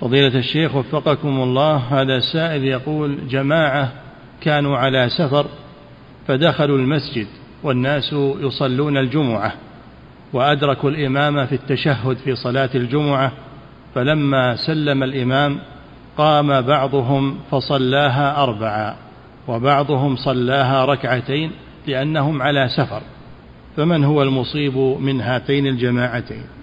[0.00, 3.92] فضيلة الشيخ وفقكم الله هذا سائل يقول جماعة
[4.40, 5.46] كانوا على سفر
[6.28, 7.26] فدخلوا المسجد
[7.62, 9.52] والناس يصلون الجمعة
[10.32, 13.32] وأدركوا الإمام في التشهد في صلاة الجمعة
[13.94, 15.58] فلما سلم الإمام
[16.16, 18.96] قام بعضهم فصلاها أربعا
[19.48, 21.50] وبعضهم صلاها ركعتين
[21.86, 23.02] لأنهم على سفر
[23.76, 26.55] فمن هو المصيب من هاتين الجماعتين؟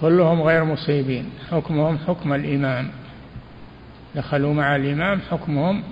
[0.00, 1.30] كلهم غير مصيبين.
[1.50, 2.90] حكمهم حكم الإمام
[4.14, 5.82] دخلوا مع الإمام حكمهم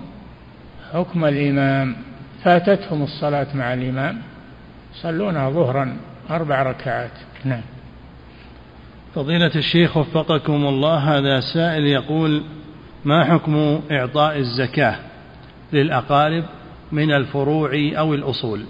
[0.93, 1.95] حكم الإمام
[2.43, 4.21] فاتتهم الصلاة مع الإمام.
[4.95, 5.97] يصلونها ظهرا
[6.29, 7.11] أربع ركعات.
[7.45, 7.61] نعم.
[9.15, 12.43] فضيلة الشيخ وفقكم الله هذا سائل يقول
[13.05, 14.95] ما حكم إعطاء الزكاة
[15.73, 16.43] للأقارب
[16.91, 18.65] من الفروع أو الأصول؟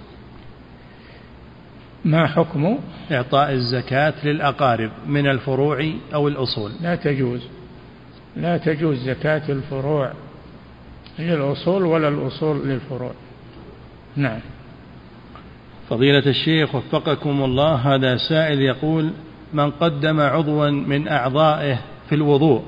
[2.08, 2.78] ما حكم
[3.12, 7.42] إعطاء الزكاة للأقارب من الفروع أو الأصول؟ لا تجوز.
[8.36, 10.12] لا تجوز زكاة الفروع
[11.20, 13.12] للأصول ولا الأصول للفروع.
[14.16, 14.40] نعم.
[15.90, 19.12] فضيلة الشيخ وفقكم الله هذا سائل يقول
[19.54, 21.80] من قدم عضوا من أعضائه
[22.10, 22.64] في الوضوء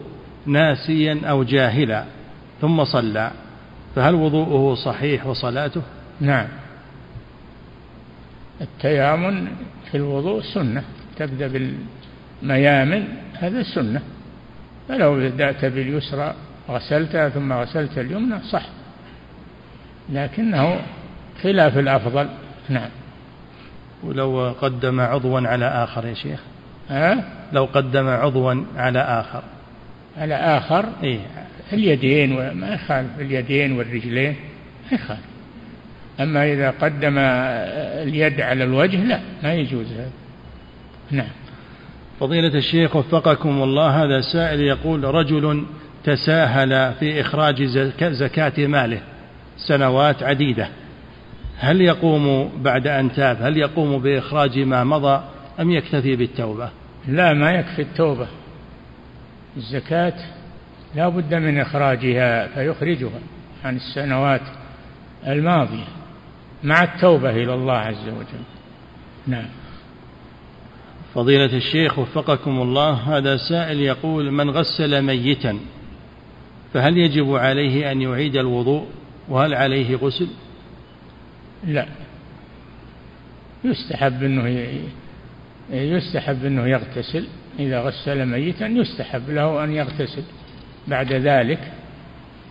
[0.46, 2.06] ناسيا أو جاهلا
[2.62, 3.32] ثم صلى
[3.96, 5.82] فهل وضوءه صحيح وصلاته؟
[6.20, 6.48] نعم.
[8.62, 9.48] التيامن
[9.92, 10.84] في الوضوء سنة.
[11.18, 11.48] تبدأ
[12.42, 14.02] بالميامن هذا سنة.
[14.88, 16.34] فلو بدأت باليسرى
[16.70, 18.66] غسلتها ثم غسلت اليمنى صح.
[20.10, 20.82] لكنه
[21.44, 22.30] خلاف الأفضل.
[22.70, 22.90] نعم.
[24.04, 26.40] ولو قدم عضوا على آخر يا شيخ.
[26.90, 27.24] ها؟
[27.54, 29.44] لو قدم عضوا على آخر.
[30.18, 31.20] على آخر؟ إيه؟
[31.74, 34.36] اليدين وما يخالف اليدين والرجلين
[34.92, 35.39] ما يخالف.
[36.20, 40.12] أما إذا قدم اليد على الوجه لا ما يجوز هذا.
[41.12, 41.30] نعم.
[42.20, 45.66] فضيلة الشيخ وفقكم الله هذا سائل يقول رجل
[46.04, 47.64] تساهل في إخراج
[48.02, 49.02] زكاة ماله
[49.58, 50.68] سنوات عديدة.
[51.58, 55.24] هل يقوم بعد أن تاب؟ هل يقوم بإخراج ما مضى؟
[55.60, 56.70] أم يكتفي بالتوبة؟
[57.08, 58.28] لا ما يكفي التوبة.
[59.58, 60.14] الزكاة
[60.96, 63.20] لا بد من إخراجها فيخرجها
[63.66, 64.42] عن السنوات
[65.28, 65.99] الماضية.
[66.64, 68.44] مع التوبة إلى الله عز وجل.
[69.28, 69.46] نعم.
[71.14, 75.60] فضيلة الشيخ وفقكم الله هذا سائل يقول من غسل ميتا
[76.74, 78.88] فهل يجب عليه أن يعيد الوضوء؟
[79.30, 80.28] وهل عليه غسل؟
[81.68, 81.86] لا.
[83.64, 84.70] يستحب أنه
[85.72, 87.28] يستحب أنه يغتسل.
[87.60, 90.24] إذا غسل ميتا يستحب له أن يغتسل.
[90.88, 91.72] بعد ذلك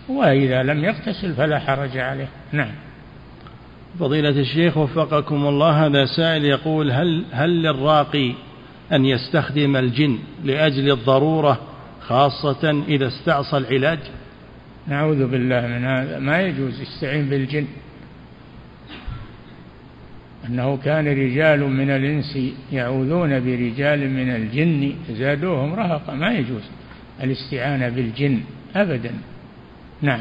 [0.08, 2.28] وإذا لم يغتسل فلا حرج عليه.
[2.52, 2.87] نعم.
[4.00, 8.34] فضيلة الشيخ وفقكم الله هذا سائل يقول هل هل للراقي
[8.92, 11.60] أن يستخدم الجن لأجل الضرورة
[12.00, 13.98] خاصة إذا استعصى العلاج؟
[14.88, 16.18] نعوذ بالله من هذا.
[16.18, 17.66] ما يجوز يستعين بالجن.
[20.46, 22.38] أنه كان رجال من الإنس
[22.72, 26.14] يعوذون برجال من الجن زادوهم رهقا.
[26.14, 26.62] ما يجوز
[27.22, 28.40] الاستعانة بالجن
[28.76, 29.10] أبدا.
[30.02, 30.20] نعم.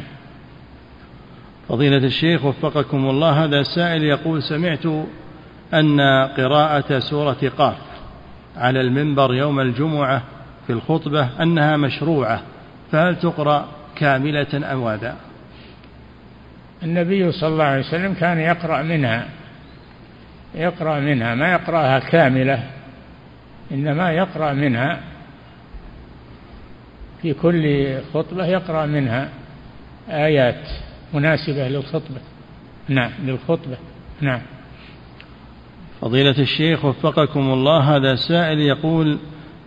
[1.69, 4.85] فضيلة الشيخ وفقكم الله هذا سائل يقول سمعت
[5.73, 6.01] أن
[6.37, 7.77] قراءة سورة قاف
[8.57, 10.23] على المنبر يوم الجمعة
[10.67, 12.41] في الخطبة أنها مشروعة
[12.91, 15.15] فهل تقرأ كاملة أم ماذا؟
[16.83, 19.27] النبي صلى الله عليه وسلم كان يقرأ منها
[20.55, 22.63] يقرأ منها ما يقرأها كاملة
[23.71, 24.99] إنما يقرأ منها
[27.21, 29.29] في كل خطبة يقرأ منها
[30.09, 30.69] آيات
[31.13, 32.21] مناسبة للخطبة.
[32.89, 33.77] نعم للخطبة.
[34.21, 34.41] نعم.
[36.01, 39.17] فضيلة الشيخ وفقكم الله هذا سائل يقول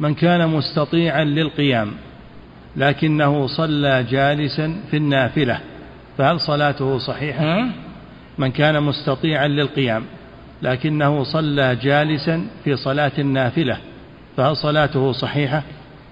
[0.01, 1.93] من كان مستطيعا للقيام
[2.77, 5.61] لكنه صلى جالسا في النافلة
[6.19, 7.69] فهل صلاته صحيحة؟
[8.39, 10.05] من كان مستطيعا للقيام
[10.63, 13.79] لكنه صلى جالسا في صلاة النافلة
[14.37, 15.63] فهل صلاته صحيحة؟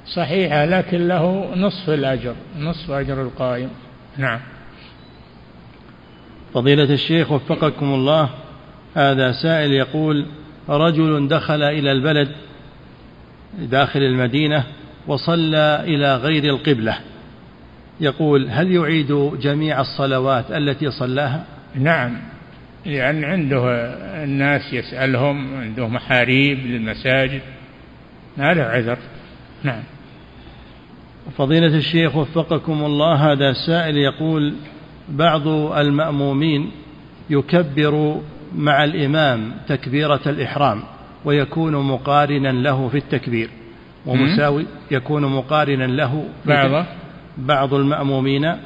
[0.07, 3.71] صحيحة لكن له نصف الأجر نصف أجر القائم.
[4.17, 4.41] نعم.
[6.55, 8.31] فضيلة الشيخ وفقكم الله
[8.95, 10.27] هذا سائل يقول
[10.69, 12.29] رجل دخل إلى البلد
[13.59, 14.65] داخل المدينة
[15.07, 16.99] وصلى إلى غير القبلة.
[18.01, 21.45] يقول هل يعيد جميع الصلوات التي صلاها؟
[21.75, 22.17] نعم
[22.87, 23.65] لأن عنده
[24.25, 27.41] الناس يسألهم عنده محاريب للمساجد.
[28.37, 28.99] ما له عذر.
[29.63, 29.83] نعم.
[31.37, 34.55] فضيلة الشيخ وفقكم الله هذا سائل يقول
[35.11, 36.71] بعض المأمومين
[37.31, 38.21] يكبر
[38.57, 40.83] مع الإمام تكبيرة الإحرام
[41.25, 43.51] ويكون مقارنا له في التكبير.
[44.07, 46.87] ومساوي يكون مقارنا له بعض؟
[47.39, 48.57] بعض المأمومين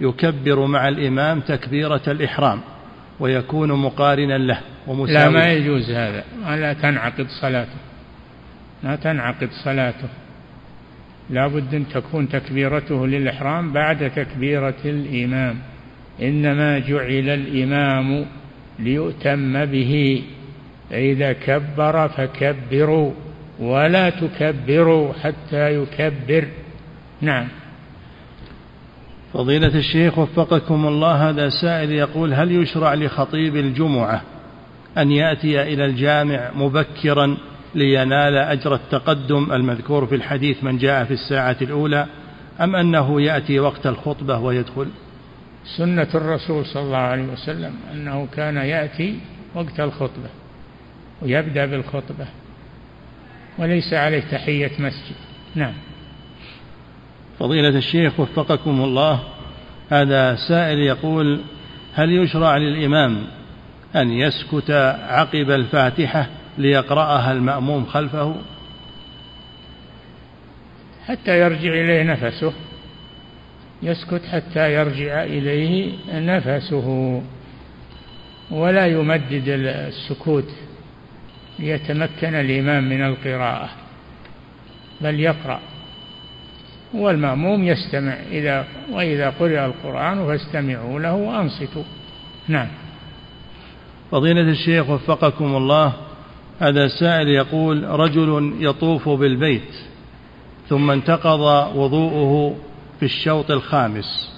[0.00, 2.60] يكبر مع الإمام تكبيرة الإحرام
[3.20, 4.60] ويكون مقارنا له.
[4.86, 6.24] ومساوي لا ما يجوز هذا.
[6.44, 7.78] لا تنعقد صلاته.
[8.84, 10.08] لا تنعقد صلاته.
[11.30, 15.56] لا بد أن تكون تكبيرته للإحرام بعد تكبيرة الإمام.
[16.22, 18.26] إنما جعل الإمام
[18.78, 20.22] ليؤتم به.
[20.90, 23.12] فإذا كبر فكبروا
[23.60, 26.48] ولا تكبروا حتى يكبر.
[27.20, 27.48] نعم.
[29.32, 34.22] فضيلة الشيخ وفقكم الله هذا سائل يقول هل يشرع لخطيب الجمعة
[34.98, 37.36] أن يأتي إلى الجامع مبكرا
[37.74, 42.06] لينال أجر التقدم المذكور في الحديث من جاء في الساعة الأولى
[42.60, 44.86] أم أنه يأتي وقت الخطبة ويدخل؟
[45.64, 49.18] سنة الرسول صلى الله عليه وسلم أنه كان يأتي
[49.54, 50.28] وقت الخطبة
[51.22, 52.26] ويبدأ بالخطبة
[53.58, 55.16] وليس عليه تحية مسجد.
[55.54, 55.74] نعم.
[57.38, 59.22] فضيلة الشيخ وفقكم الله
[59.90, 61.40] هذا سائل يقول
[61.94, 63.24] هل يشرع للإمام
[63.96, 64.70] أن يسكت
[65.08, 66.26] عقب الفاتحة
[66.58, 68.36] ليقرأها المأموم خلفه؟
[71.06, 72.52] حتى يرجع إليه نفسه.
[73.82, 77.22] يسكت حتى يرجع إليه نفسه
[78.50, 80.50] ولا يمدد السكوت
[81.58, 83.68] ليتمكن الإمام من القراءة
[85.00, 85.60] بل يقرأ.
[86.94, 91.84] والمأموم يستمع إذا وإذا قرأ القرآن فاستمعوا له وأنصتوا.
[92.48, 92.68] نعم.
[94.10, 95.92] فضيلة الشيخ وفقكم الله
[96.60, 99.74] هذا سائل يقول رجل يطوف بالبيت
[100.68, 101.40] ثم انتقض
[101.76, 102.56] وضوءه
[103.02, 104.32] في الشوط الخامس.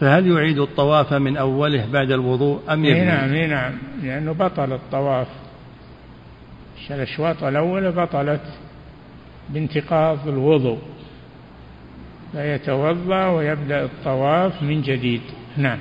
[0.00, 3.72] فهل يعيد الطواف من أوله بعد الوضوء أم إيه يبني؟ نعم إيه نعم.
[4.02, 5.26] لأنه بطل الطواف.
[6.90, 8.40] الأشواط الأولى بطلت
[9.48, 10.78] بانتقاض الوضوء.
[12.32, 15.22] فيتوضأ ويبدأ الطواف من جديد.
[15.56, 15.78] نعم.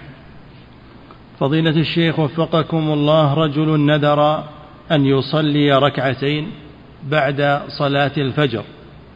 [1.39, 4.43] فضيلة الشيخ وفقكم الله رجل نذر
[4.91, 6.51] أن يصلي ركعتين
[7.03, 8.63] بعد صلاة الفجر.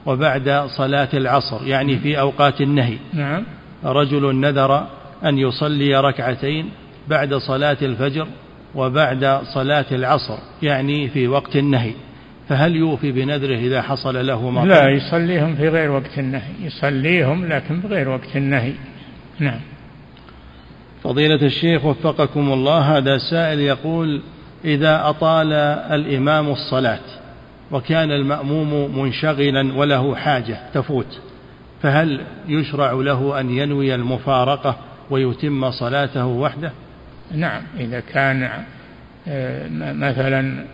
[0.05, 2.97] وبعد صلاة العصر يعني في أوقات النهي.
[3.13, 3.43] نعم.
[3.85, 4.87] رجل نذر
[5.25, 6.69] أن يصلي ركعتين
[7.07, 8.27] بعد صلاة الفجر
[8.75, 11.91] وبعد صلاة العصر يعني في وقت النهي.
[12.49, 16.51] فهل يوفي بنذره إذا حصل له ما لا يصليهم في غير وقت النهي.
[16.61, 18.73] يصليهم لكن بغير وقت النهي.
[19.39, 19.59] نعم.
[21.03, 24.21] فضيلة الشيخ وفقكم الله هذا سائل يقول
[24.65, 25.53] إذا أطال
[25.91, 27.22] الإمام الصلاة
[27.71, 31.19] وكان المأموم منشغلا وله حاجة تفوت
[31.81, 34.77] فهل يشرع له أن ينوي المفارقة
[35.09, 36.71] ويتم صلاته وحده؟
[37.31, 38.49] نعم إذا كان
[39.27, 40.65] آه، مثلا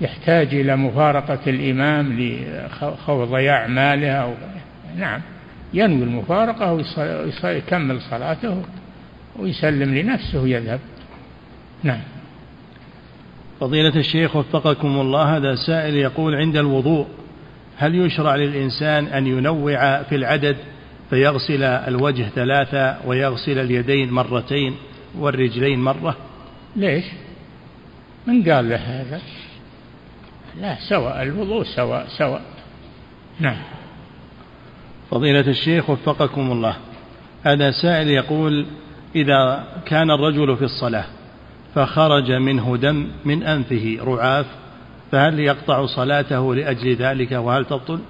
[0.00, 4.34] يحتاج إلى مفارقة الإمام لخوض ضياع ماله أو
[4.96, 5.20] نعم
[5.74, 6.72] ينوي المفارقة
[7.44, 8.62] ويكمل صلاته
[9.36, 10.80] ويسلم لنفسه ويذهب.
[11.82, 12.00] نعم.
[13.60, 17.06] فضيلة الشيخ وفقكم الله هذا سائل يقول عند الوضوء
[17.76, 20.56] هل يشرع للإنسان أن ينوع في العدد
[21.10, 24.76] فيغسل الوجه ثلاثة ويغسل اليدين مرتين
[25.18, 26.16] والرجلين مرة؟
[26.76, 27.04] ليش؟
[28.26, 29.20] من قال له هذا؟
[30.60, 32.42] لا سواء الوضوء سواء سواء.
[33.40, 33.56] نعم.
[35.10, 36.76] فضيلة الشيخ وفقكم الله
[37.42, 38.66] هذا سائل يقول
[39.16, 41.04] إذا كان الرجل في الصلاة
[41.74, 44.46] فخرج منه دم من أنفه رعاف
[45.12, 48.00] فهل يقطع صلاته لأجل ذلك وهل تبطل؟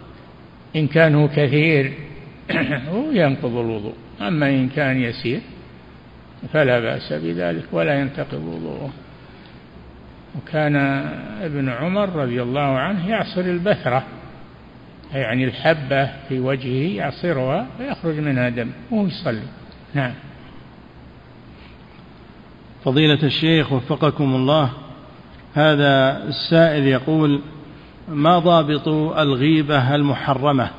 [0.77, 1.93] إن كان كثير
[3.21, 5.41] ينقض الوضوء أما إن كان يسير
[6.53, 8.91] فلا بأس بذلك ولا ينتقض وضوءه.
[10.37, 10.77] وكان
[11.43, 14.05] ابن عمر رضي الله عنه يعصر البثرة
[15.15, 19.43] يعني الحبة في وجهه يعصرها فيخرج منها دم وهو يصلي.
[19.95, 20.13] نعم.
[22.85, 24.71] فضيلة الشيخ وفقكم الله
[25.55, 27.41] هذا السائل يقول
[28.09, 28.89] ما ضابط
[29.19, 30.71] الغيبة المحرمة؟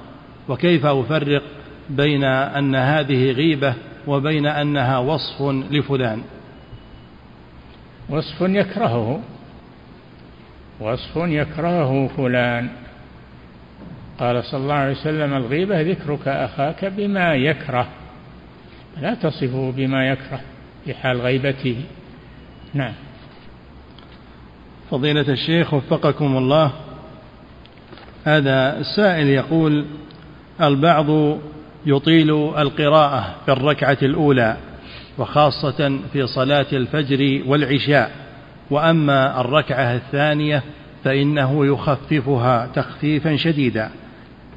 [0.49, 1.41] وكيف أفرق
[1.89, 3.73] بين أن هذه غيبة
[4.07, 5.41] وبين أنها وصف
[5.71, 6.21] لفلان؟
[8.09, 9.21] وصف يكرهه
[10.79, 12.69] وصف يكرهه فلان.
[14.19, 17.87] قال صلى الله عليه وسلم الغيبة ذكرك أخاك بما يكره
[19.01, 20.39] لا تصفه بما يكره.
[20.85, 21.81] في حال غيبته.
[22.73, 22.93] نعم.
[24.91, 26.71] فضيلة الشيخ وفقكم الله
[28.25, 29.85] هذا السائل يقول
[30.61, 31.37] البعض
[31.85, 34.57] يطيل القراءة في الركعة الأولى
[35.17, 38.11] وخاصة في صلاة الفجر والعشاء.
[38.69, 40.63] وأما الركعة الثانية
[41.03, 43.91] فإنه يخففها تخفيفا شديدا.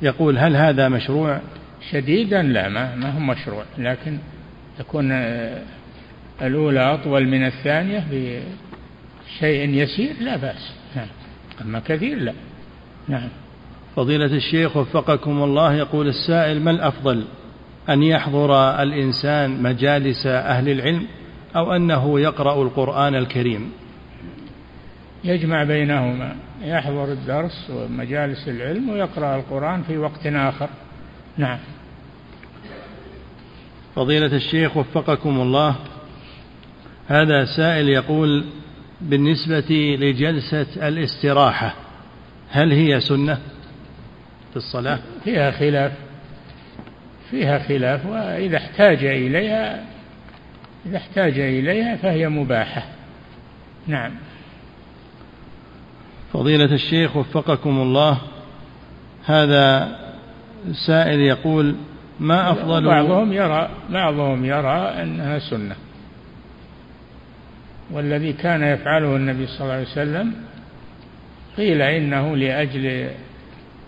[0.02, 1.40] يقول هل هذا مشروع؟
[1.90, 4.18] شديدا لا ما, ما هو مشروع لكن
[4.78, 5.12] تكون
[6.42, 10.72] الأولى أطول من الثانية بشيء يسير؟ لا بأس.
[10.96, 11.06] نعم.
[11.60, 12.32] أما كثير لا.
[13.08, 13.28] نعم.
[13.96, 17.24] فضيلة الشيخ وفقكم الله يقول السائل ما الأفضل؟
[17.88, 21.06] أن يحضر الإنسان مجالس أهل العلم
[21.56, 23.72] أو أنه يقرأ القرآن الكريم؟
[25.24, 26.36] يجمع بينهما.
[26.62, 30.68] يحضر الدرس ومجالس العلم ويقرأ القرآن في وقت آخر.
[31.36, 31.58] نعم.
[33.96, 35.76] فضيلة الشيخ وفقكم الله
[37.08, 38.44] هذا سائل يقول
[39.00, 41.74] بالنسبة لجلسة الاستراحة
[42.50, 43.38] هل هي سنة
[44.50, 45.92] في الصلاة؟ فيها خلاف
[47.30, 49.84] فيها خلاف وإذا احتاج إليها
[50.86, 52.82] إذا احتاج إليها فهي مباحة.
[53.86, 54.12] نعم.
[56.32, 58.18] فضيلة الشيخ وفقكم الله
[59.24, 59.96] هذا
[60.86, 61.76] سائل يقول
[62.20, 65.76] ما أفضل؟ بعضهم يرى بعضهم يرى أنها سنة.
[67.90, 70.34] والذي كان يفعله النبي صلى الله عليه وسلم
[71.56, 73.10] قيل إنه لأجل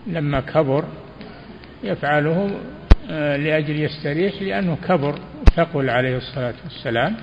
[0.07, 0.85] لما كبر
[1.83, 2.51] يفعله
[3.09, 5.19] آه، لأجل يستريح لأنه كبر
[5.55, 7.15] ثقل عليه الصلاة والسلام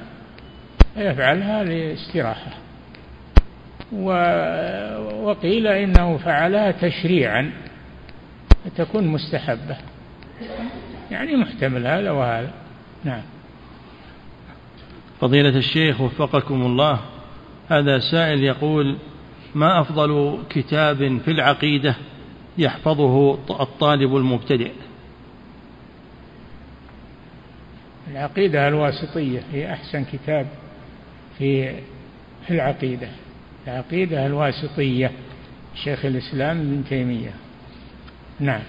[0.95, 2.51] فيفعلها لاستراحة.
[5.23, 7.53] وقيل إنه فعلها تشريعا
[8.65, 9.77] فتكون مستحبة.
[11.11, 12.51] يعني محتمل هذا وهذا.
[13.05, 13.23] نعم.
[15.21, 17.01] فضيلة الشيخ وفقكم الله
[17.69, 18.97] هذا سائل يقول
[19.55, 21.95] ما أفضل كتاب في العقيدة
[22.59, 24.73] يحفظه الطالب المبتدئ؟
[28.11, 30.47] العقيدة الواسطية هي أحسن كتاب
[31.39, 31.73] في
[32.47, 33.09] في العقيدة.
[33.67, 35.11] العقيدة الواسطية
[35.75, 37.33] شيخ الإسلام ابن تيمية.
[38.41, 38.63] نعم.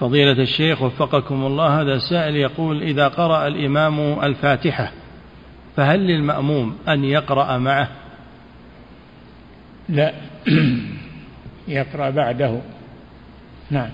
[0.00, 4.92] فضيلة الشيخ وفقكم الله هذا سائل يقول إذا قرأ الإمام الفاتحة
[5.76, 7.88] فهل للمأموم أن يقرأ معه؟
[9.88, 10.12] لا
[11.68, 12.60] يقرأ بعده.
[13.70, 13.90] نعم.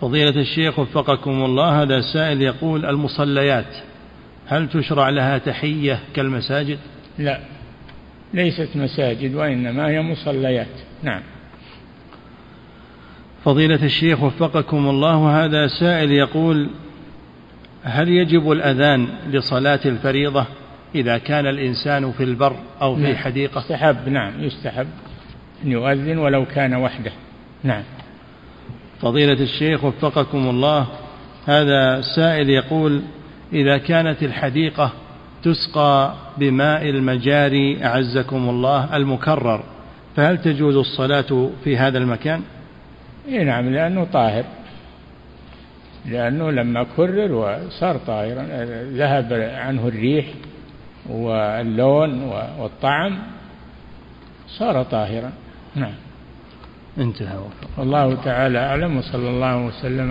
[0.00, 3.76] فضيلة الشيخ وفقكم الله هذا سائل يقول المصليات
[4.46, 6.78] هل تشرع لها تحية كالمساجد؟
[7.18, 7.40] لا
[8.34, 10.66] ليست مساجد وإنما هي مصليات.
[11.02, 11.22] نعم.
[13.44, 16.68] فضيلة الشيخ وفقكم الله هذا سائل يقول
[17.82, 20.46] هل يجب الأذان لصلاة الفريضة
[20.94, 23.16] إذا كان الإنسان في البر أو في نعم.
[23.16, 24.86] حديقة يستحب نعم يستحب
[25.64, 27.12] أن يؤذن ولو كان وحده
[27.62, 27.82] نعم
[29.00, 30.86] فضيلة الشيخ وفقكم الله
[31.46, 33.02] هذا سائل يقول
[33.52, 34.92] إذا كانت الحديقة
[35.42, 39.64] تسقى بماء المجاري أعزكم الله المكرر
[40.16, 42.42] فهل تجوز الصلاة في هذا المكان؟
[43.28, 44.44] إيه نعم لأنه طاهر.
[46.06, 48.42] لأنه لما كرر وصار طاهرا
[48.90, 50.26] ذهب عنه الريح
[51.08, 52.22] واللون
[52.58, 53.18] والطعم
[54.48, 55.32] صار طاهرا.
[55.74, 55.94] نعم.
[56.98, 57.38] انتهى
[57.78, 60.10] والله تعالى أعلم وصلى الله وسلم.